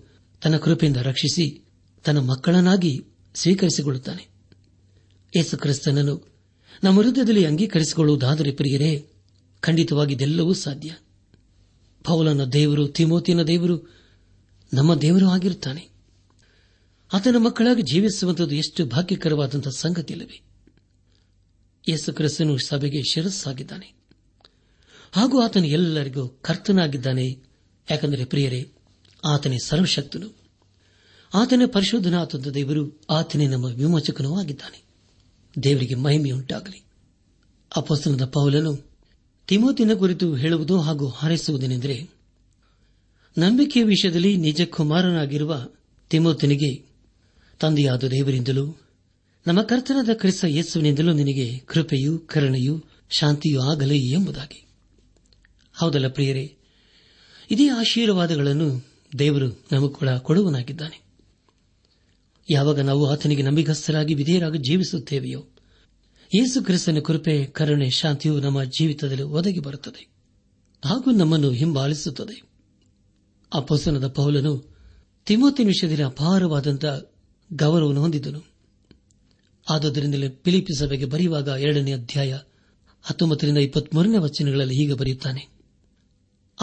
ತನ್ನ 0.43 0.57
ಕೃಪೆಯಿಂದ 0.59 0.97
ರಕ್ಷಿಸಿ 1.03 1.47
ತನ್ನ 2.05 2.19
ಮಕ್ಕಳನ್ನಾಗಿ 2.31 2.93
ಸ್ವೀಕರಿಸಿಕೊಳ್ಳುತ್ತಾನೆ 3.35 4.25
ಯೇಸು 5.33 5.57
ಕ್ರಿಸ್ತನನ್ನು 5.57 6.17
ನಮ್ಮ 6.83 7.01
ಹೃದಯದಲ್ಲಿ 7.01 7.45
ಅಂಗೀಕರಿಸಿಕೊಳ್ಳುವುದಾದರೆ 7.47 8.51
ಪ್ರಿಯರೇ 8.53 8.91
ಖಂಡಿತವಾಗಿ 9.67 10.13
ಇದೆಲ್ಲವೂ 10.15 10.55
ಸಾಧ್ಯ 10.55 10.91
ಪೌಲನ 12.05 12.45
ದೇವರು 12.45 12.89
ತಿಮೋತಿನ 12.89 13.43
ದೇವರು 13.43 13.77
ನಮ್ಮ 14.73 14.95
ದೇವರು 14.95 15.29
ಆಗಿರುತ್ತಾನೆ 15.29 15.83
ಆತನ 17.11 17.37
ಮಕ್ಕಳಾಗಿ 17.39 17.83
ಜೀವಿಸುವಂತದ್ದು 17.83 18.55
ಎಷ್ಟು 18.55 18.87
ಭಾಗ್ಯಕರವಾದಂಥ 18.87 19.69
ಸಂಗತಿಯಲ್ಲವೇ 19.69 20.39
ಯೇಸು 21.89 22.13
ಕ್ರಿಸ್ತನು 22.13 22.59
ಸಭೆಗೆ 22.59 23.03
ಶಿರಸ್ಸಾಗಿದ್ದಾನೆ 23.13 23.89
ಹಾಗೂ 25.13 25.41
ಆತನು 25.41 25.67
ಎಲ್ಲರಿಗೂ 25.67 26.29
ಕರ್ತನಾಗಿದ್ದಾನೆ 26.29 27.27
ಯಾಕಂದರೆ 27.91 28.25
ಪ್ರಿಯರೇ 28.25 28.63
ಆತನೇ 29.25 29.59
ಸರ್ವಶಕ್ತನು 29.65 30.29
ಆತನೇ 31.33 31.67
ಪರಿಶೋಧನಾ 31.67 32.25
ದೇವರು 32.55 32.83
ಆತನೇ 33.11 33.47
ನಮ್ಮ 33.47 33.65
ವಿಮೋಚಕನೂ 33.65 34.39
ಆಗಿದ್ದಾನೆ 34.41 34.81
ದೇವರಿಗೆ 35.63 35.95
ಮಹಿಮೆಯುಂಟಾಗಲಿ 35.95 36.81
ಅಪಸ್ತನದ 37.73 38.25
ಪೌಲನು 38.27 38.73
ತಿಮೋತಿನ 39.49 39.95
ಕುರಿತು 39.95 40.35
ಹೇಳುವುದು 40.35 40.81
ಹಾಗೂ 40.81 41.09
ಹಾರೈಸುವುದೇನೆಂದರೆ 41.09 41.97
ನಂಬಿಕೆಯ 43.37 43.85
ವಿಷಯದಲ್ಲಿ 43.85 44.37
ನಿಜ 44.37 44.63
ಕುಮಾರನಾಗಿರುವ 44.67 45.53
ತಿಮೋತಿನಿಗೆ 46.11 46.71
ತಂದೆಯಾದ 47.61 48.05
ದೇವರಿಂದಲೂ 48.09 48.65
ನಮ್ಮ 49.47 49.63
ಕರ್ತನಾದ 49.63 50.13
ಕ್ರಿಸ್ತ 50.13 50.45
ಯೇಸುವಿನಿಂದಲೂ 50.49 51.13
ನಿನಗೆ 51.13 51.59
ಕೃಪೆಯೂ 51.67 52.19
ಕರುಣೆಯೂ 52.19 52.75
ಶಾಂತಿಯೂ 53.11 53.61
ಆಗಲಿ 53.63 53.99
ಎಂಬುದಾಗಿ 54.13 54.61
ಹೌದಲ್ಲ 55.75 56.09
ಪ್ರಿಯರೇ 56.09 56.45
ಇದೇ 57.51 57.69
ಆಶೀರ್ವಾದಗಳನ್ನು 57.69 58.69
ದೇವರು 59.19 59.49
ನಮಕೊಳ 59.73 60.19
ಕೊಡುವನಾಗಿದ್ದಾನೆ 60.19 60.99
ಯಾವಾಗ 62.49 62.81
ನಾವು 62.81 63.07
ಆತನಿಗೆ 63.07 63.43
ನಂಬಿಗಸ್ಥರಾಗಿ 63.43 64.15
ವಿಧೇಯರಾಗಿ 64.15 64.59
ಜೀವಿಸುತ್ತೇವೆಯೋ 64.59 65.41
ಯೇಸು 66.35 66.63
ಕ್ರಿಸ್ತನ 66.63 67.01
ಕೃಪೆ 67.01 67.45
ಕರುಣೆ 67.45 67.91
ಶಾಂತಿಯು 67.91 68.41
ನಮ್ಮ 68.41 68.63
ಜೀವಿತದಲ್ಲಿ 68.65 69.23
ಒದಗಿ 69.23 69.61
ಬರುತ್ತದೆ 69.61 70.03
ಹಾಗೂ 70.83 71.11
ನಮ್ಮನ್ನು 71.11 71.51
ಹಿಂಬಾಲಿಸುತ್ತದೆ 71.51 72.37
ಪಸನದ 73.53 74.09
ಪೌಲನು 74.09 74.53
ತಿಮೋತಿ 75.27 75.65
ವಿಷಯದಲ್ಲಿ 75.65 76.03
ಅಪಾರವಾದಂತಹ 76.03 76.95
ಗೌರವವನ್ನು 77.51 78.01
ಹೊಂದಿದ್ದನು 78.01 78.41
ಆದುದರಿಂದಲೇ 79.67 80.29
ಪಿಲಿಪಿ 80.29 80.73
ಸಭೆಗೆ 80.79 81.05
ಬರೆಯುವಾಗ 81.05 81.49
ಎರಡನೇ 81.49 81.93
ಅಧ್ಯಾಯ 81.93 82.33
ಹತ್ತೊಂಬತ್ತರಿಂದ 83.05 83.59
ಇಪ್ಪತ್ಮೂರನೇ 83.59 84.19
ವಚನಗಳಲ್ಲಿ 84.19 84.77
ಹೀಗೆ 84.77 84.95
ಬರೆಯುತ್ತಾನೆ 84.95 85.43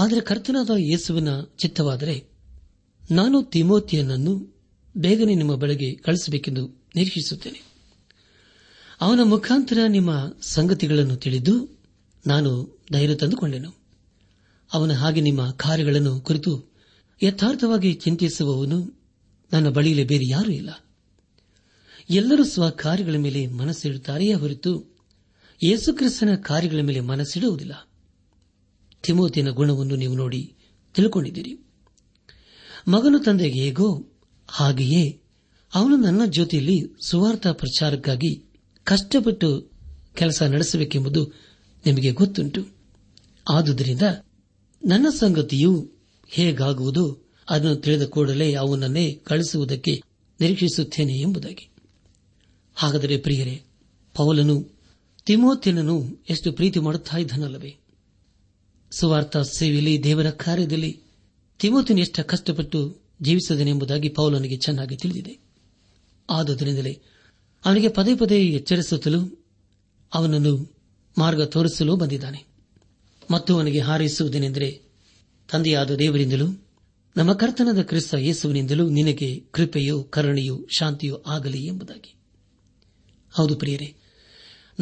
ಆದರೆ 0.00 0.22
ಕರ್ತನಾದ 0.22 0.70
ಯೇಸುವಿನ 0.78 1.30
ಚಿತ್ತವಾದರೆ 1.60 2.16
ನಾನು 3.12 3.44
ತಿಮೋತಿಯನನ್ನು 3.44 4.34
ಬೇಗನೆ 4.96 5.36
ನಿಮ್ಮ 5.36 5.56
ಬಳಿಗೆ 5.56 5.96
ಕಳಿಸಬೇಕೆಂದು 5.96 6.64
ನಿರೀಕ್ಷಿಸುತ್ತೇನೆ 6.96 7.73
ಅವನ 9.04 9.22
ಮುಖಾಂತರ 9.24 9.80
ನಿಮ್ಮ 9.88 10.12
ಸಂಗತಿಗಳನ್ನು 10.50 11.16
ತಿಳಿದು 11.16 11.54
ನಾನು 12.26 12.52
ಧೈರ್ಯ 12.94 13.16
ತಂದುಕೊಂಡೆನು 13.16 13.72
ಅವನ 14.72 14.94
ಹಾಗೆ 14.94 15.22
ನಿಮ್ಮ 15.22 15.44
ಕಾರ್ಯಗಳನ್ನು 15.58 16.14
ಕುರಿತು 16.20 16.52
ಯಥಾರ್ಥವಾಗಿ 17.22 17.94
ಚಿಂತಿಸುವವನು 18.04 18.78
ನನ್ನ 19.52 19.68
ಬಳಿಯಲ್ಲಿ 19.70 20.06
ಬೇರೆ 20.06 20.26
ಯಾರೂ 20.28 20.52
ಇಲ್ಲ 20.52 20.72
ಎಲ್ಲರೂ 22.10 22.44
ಸ್ವ 22.44 22.70
ಕಾರ್ಯಗಳ 22.80 23.18
ಮೇಲೆ 23.18 23.42
ಮನಸ್ಸಿಡುತ್ತಾರೆಯೇ 23.54 24.34
ಹೊರತು 24.34 24.72
ಯೇಸುಕ್ರಿಸ್ತನ 25.62 26.36
ಕಾರ್ಯಗಳ 26.44 26.82
ಮೇಲೆ 26.82 27.02
ಮನಸ್ಸಿಡುವುದಿಲ್ಲ 27.02 27.76
ತಿಮೋತಿನ 29.04 29.50
ಗುಣವನ್ನು 29.50 29.96
ನೀವು 29.96 30.16
ನೋಡಿ 30.16 30.42
ತಿಳ್ಕೊಂಡಿದ್ದೀರಿ 30.96 31.54
ಮಗನು 32.88 33.20
ತಂದೆಗೆ 33.20 33.60
ಹೇಗೋ 33.60 33.90
ಹಾಗೆಯೇ 34.50 35.04
ಅವನು 35.74 35.96
ನನ್ನ 35.98 36.24
ಜೊತೆಯಲ್ಲಿ 36.32 36.78
ಸುವಾರ್ಥ 37.06 37.48
ಪ್ರಚಾರಕ್ಕಾಗಿ 37.60 38.32
ಕಷ್ಟಪಟ್ಟು 38.88 39.50
ಕೆಲಸ 40.16 40.44
ನಡೆಸಬೇಕೆಂಬುದು 40.44 41.22
ನಿಮಗೆ 41.86 42.12
ಗೊತ್ತುಂಟು 42.12 42.62
ಆದುದರಿಂದ 43.46 44.02
ನನ್ನ 44.82 45.08
ಸಂಗತಿಯು 45.20 45.72
ಹೇಗಾಗುವುದು 46.30 47.04
ಅದನ್ನು 47.50 47.76
ತಿಳಿದ 47.76 48.06
ಕೂಡಲೇ 48.06 48.54
ಅವನನ್ನೇ 48.54 49.14
ಕಳಿಸುವುದಕ್ಕೆ 49.24 49.94
ನಿರೀಕ್ಷಿಸುತ್ತೇನೆ 50.40 51.16
ಎಂಬುದಾಗಿ 51.22 51.66
ಹಾಗಾದರೆ 52.78 53.18
ಪ್ರಿಯರೇ 53.18 53.56
ಪೌಲನು 54.16 54.56
ತಿಮೋತಿನನು 55.26 55.96
ಎಷ್ಟು 56.30 56.52
ಪ್ರೀತಿ 56.52 56.80
ಮಾಡುತ್ತಾ 56.80 57.18
ಇದ್ದನಲ್ಲವೇ 57.18 57.72
ಸುವಾರ್ಥ 58.92 59.38
ಸೇವೆಯಲ್ಲಿ 59.38 60.04
ದೇವರ 60.04 60.30
ಕಾರ್ಯದಲ್ಲಿ 60.30 60.92
ತಿಮೋತಿನ 61.60 62.00
ಎಷ್ಟು 62.00 62.24
ಕಷ್ಟಪಟ್ಟು 62.28 62.80
ಜೀವಿಸದನೆಂಬುದಾಗಿ 63.22 64.10
ಪೌಲನಿಗೆ 64.10 64.58
ಚೆನ್ನಾಗಿ 64.58 64.98
ತಿಳಿದಿದೆ 64.98 65.34
ಆದುದರಿಂದಲೇ 66.30 66.94
ಅವನಿಗೆ 67.66 67.88
ಪದೇ 67.90 68.16
ಪದೇ 68.16 68.38
ಎಚ್ಚರಿಸುತ್ತಲೂ 68.50 69.22
ಅವನನ್ನು 70.12 70.54
ಮಾರ್ಗ 71.18 71.42
ತೋರಿಸಲು 71.46 71.96
ಬಂದಿದ್ದಾನೆ 71.96 72.40
ಮತ್ತು 73.32 73.56
ಅವನಿಗೆ 73.56 73.80
ಹಾರೈಸುವುದೇನೆಂದರೆ 73.80 74.70
ತಂದೆಯಾದ 75.50 75.96
ದೇವರಿಂದಲೂ 75.96 76.48
ನಮ್ಮ 77.16 77.34
ಕರ್ತನದ 77.34 77.82
ಕ್ರಿಸ್ತ 77.82 78.16
ಯೇಸುವಿನಿಂದಲೂ 78.20 78.90
ನಿನಗೆ 78.90 79.30
ಕೃಪೆಯೋ 79.52 80.04
ಕರುಣೆಯೋ 80.04 80.56
ಶಾಂತಿಯೋ 80.80 81.24
ಆಗಲಿ 81.28 81.62
ಎಂಬುದಾಗಿ 81.68 82.12
ಹೌದು 83.34 83.56
ಪ್ರಿಯರೇ 83.56 83.90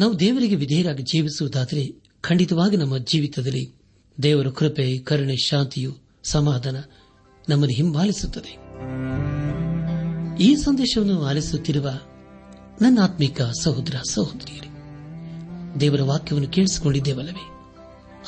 ನಾವು 0.00 0.20
ದೇವರಿಗೆ 0.20 0.56
ವಿಧೇಯರಾಗಿ 0.56 1.02
ಜೀವಿಸುವುದಾದರೆ 1.02 1.84
ಖಂಡಿತವಾಗಿ 2.20 2.76
ನಮ್ಮ 2.76 2.98
ಜೀವಿತದಲ್ಲಿ 2.98 3.64
ದೇವರ 4.18 4.50
ಕೃಪೆ 4.50 4.98
ಕರುಣೆ 4.98 5.36
ಶಾಂತಿಯು 5.46 5.92
ಸಮಾಧಾನ 6.24 6.76
ನಮ್ಮನ್ನು 7.48 7.74
ಹಿಂಬಾಲಿಸುತ್ತದೆ 7.76 8.52
ಈ 10.44 10.56
ಸಂದೇಶವನ್ನು 10.56 11.22
ಆಲಿಸುತ್ತಿರುವ 11.22 11.88
ನನ್ನ 12.82 12.98
ಆತ್ಮಿಕ 13.02 13.40
ಸಹೋದರ 13.62 13.96
ಸಹೋದರಿಯರಿ 14.12 14.70
ದೇವರ 15.80 16.02
ವಾಕ್ಯವನ್ನು 16.02 16.48
ಕೇಳಿಸಿಕೊಂಡಿದ್ದೇವಲ್ಲವೇ 16.48 17.44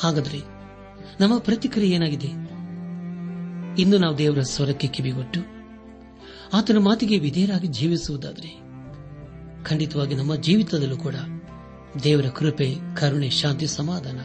ಹಾಗಾದರೆ 0.00 0.39
ನಮ್ಮ 1.19 1.37
ಪ್ರತಿಕ್ರಿಯೆ 1.39 1.95
ಏನಾಗಿದೆ 1.95 2.29
ಇಂದು 3.81 3.97
ನಾವು 3.97 4.17
ದೇವರ 4.17 4.41
ಸ್ವರಕ್ಕೆ 4.45 4.87
ಕಿವಿಗೊಟ್ಟು 4.87 5.41
ಆತನ 6.53 6.79
ಮಾತಿಗೆ 6.79 7.17
ವಿಧೇಯರಾಗಿ 7.17 7.67
ಜೀವಿಸುವುದಾದರೆ 7.71 8.51
ಖಂಡಿತವಾಗಿ 9.63 10.15
ನಮ್ಮ 10.15 10.35
ಜೀವಿತದಲ್ಲೂ 10.41 10.97
ಕೂಡ 10.97 11.17
ದೇವರ 12.03 12.29
ಕೃಪೆ 12.29 12.67
ಕರುಣೆ 12.99 13.29
ಶಾಂತಿ 13.29 13.67
ಸಮಾಧಾನ 13.73 14.19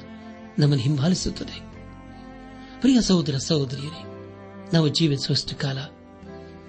ನಮ್ಮನ್ನು 0.59 0.85
ಹಿಂಬಾಲಿಸುತ್ತದೆ 0.85 1.57
ಪ್ರಿಯ 2.81 3.01
ಸಹೋದರ 3.01 3.37
ಸಹೋದರಿಯರೇ 3.41 4.03
ನಾವು 4.75 4.89
ಜೀವಿಸುವಷ್ಟು 4.89 5.55
ಕಾಲ 5.57 5.79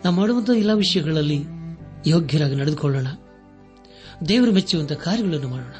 ನಾವು 0.05 0.15
ಮಾಡುವಂತಹ 0.15 0.53
ಎಲ್ಲ 0.53 0.73
ವಿಷಯಗಳಲ್ಲಿ 0.75 1.39
ಯೋಗ್ಯರಾಗಿ 2.09 2.55
ನಡೆದುಕೊಳ್ಳೋಣ 2.55 3.09
ದೇವರು 4.27 4.51
ಮೆಚ್ಚುವಂತಹ 4.51 4.95
ಕಾರ್ಯಗಳನ್ನು 4.95 5.49
ಮಾಡೋಣ 5.49 5.73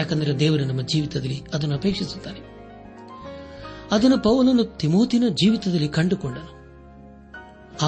ಯಾಕಂದರೆ 0.00 0.38
ದೇವರು 0.38 0.64
ನಮ್ಮ 0.64 0.80
ಜೀವಿತದಲ್ಲಿ 0.82 1.42
ಅದನ್ನು 1.54 1.76
ಅಪೇಕ್ಷಿಸುತ್ತಾನೆ 1.76 2.40
ಅದನ್ನು 3.90 4.18
ಪೌಲನು 4.22 4.64
ತಿಮೋತಿನ 4.64 5.24
ಜೀವಿತದಲ್ಲಿ 5.28 5.88
ಕಂಡುಕೊಂಡನು 5.88 6.52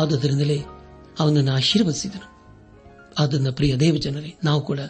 ಆದ್ದರಿಂದಲೇ 0.00 0.59
ಅವನನ್ನು 1.19 1.53
ಆಶೀರ್ವದಿಸಿದನು 1.53 2.29
ಅದನ್ನ 3.19 3.51
ಪ್ರಿಯ 3.51 3.77
ದೇವಜನರೇ 3.77 4.33
ನಾವು 4.45 4.61
ಕೂಡ 4.61 4.81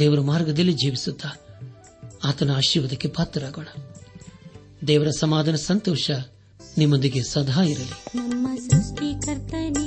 ದೇವರ 0.00 0.20
ಮಾರ್ಗದಲ್ಲಿ 0.20 0.72
ಜೀವಿಸುತ್ತಾ 0.72 1.30
ಆತನ 2.24 2.50
ಆಶೀರ್ವಾದಕ್ಕೆ 2.56 3.08
ಪಾತ್ರರಾಗೋಣ 3.08 3.66
ದೇವರ 4.88 5.08
ಸಮಾಧಾನ 5.20 5.54
ಸಂತೋಷ 5.54 6.10
ನಿಮ್ಮೊಂದಿಗೆ 6.78 7.22
ಸದಾ 7.22 7.62
ಇರಲಿ 7.62 7.96
ನಮ್ಮ 8.16 8.48
ಸೃಷ್ಟಿಕರ್ತನೇ 8.70 9.86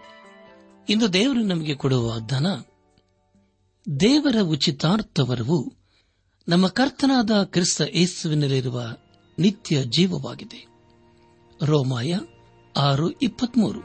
ಇಂದು 0.87 1.07
ದೇವರು 1.13 1.41
ನಮಗೆ 1.43 1.75
ಕೊಡುವ 1.75 2.13
ಧನ 2.27 2.47
ದೇವರ 3.87 4.37
ಉಚಿತಾರ್ಥವರವು 4.47 5.59
ನಮ್ಮ 6.47 6.67
ಕರ್ತನಾದ 6.71 7.33
ಕ್ರಿಸ್ತ 7.53 7.81
ಏಸುವಿನಲ್ಲಿರುವ 7.95 8.79
ನಿತ್ಯ 9.37 9.83
ಜೀವವಾಗಿದೆ 9.89 10.61
ರೋಮಾಯ 11.59 12.11
ಆರು 12.75 13.07
ಇಪ್ಪತ್ಮೂರು 13.21 13.81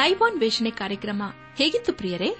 ದೈವಾನ್ 0.00 0.38
ವೇಷಣೆ 0.40 0.70
ಕಾರ್ಯಕ್ರಮ 0.72 1.22
ಹೇಗಿತ್ತು 1.56 1.92
ಪ್ರಿಯರೇ 1.92 2.30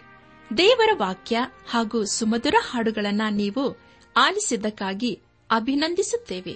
ದೇವರ 0.51 0.91
ವಾಕ್ಯ 0.97 1.37
ಹಾಗೂ 1.67 1.99
ಸುಮಧುರ 2.12 2.57
ಹಾಡುಗಳನ್ನ 2.71 3.25
ನೀವು 3.33 3.65
ಆಲಿಸಿದ್ದಕ್ಕಾಗಿ 4.17 5.12
ಅಭಿನಂದಿಸುತ್ತೇವೆ 5.53 6.55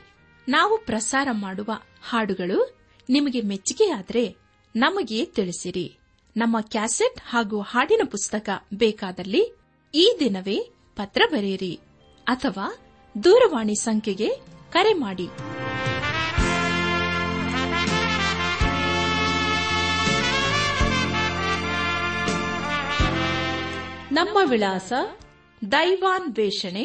ನಾವು 0.49 0.75
ಪ್ರಸಾರ 0.85 1.29
ಮಾಡುವ 1.37 1.71
ಹಾಡುಗಳು 2.09 2.59
ನಿಮಗೆ 3.09 3.41
ಮೆಚ್ಚುಗೆಯಾದರೆ 3.43 4.25
ನಮಗೆ 4.75 5.25
ತಿಳಿಸಿರಿ 5.31 5.87
ನಮ್ಮ 6.37 6.57
ಕ್ಯಾಸೆಟ್ 6.71 7.21
ಹಾಗೂ 7.27 7.61
ಹಾಡಿನ 7.63 8.01
ಪುಸ್ತಕ 8.11 8.49
ಬೇಕಾದಲ್ಲಿ 8.75 9.43
ಈ 9.95 10.07
ದಿನವೇ 10.21 10.59
ಪತ್ರ 10.97 11.23
ಬರೆಯಿರಿ 11.33 11.75
ಅಥವಾ 12.27 12.67
ದೂರವಾಣಿ 13.15 13.77
ಸಂಖ್ಯೆಗೆ 13.85 14.29
ಕರೆ 14.73 14.93
ಮಾಡಿ 14.99 15.29
ನಮ್ಮ 24.11 24.39
ವಿಳಾಸ 24.51 24.91
ದೈವಾನ್ವೇಷಣೆ 25.63 26.85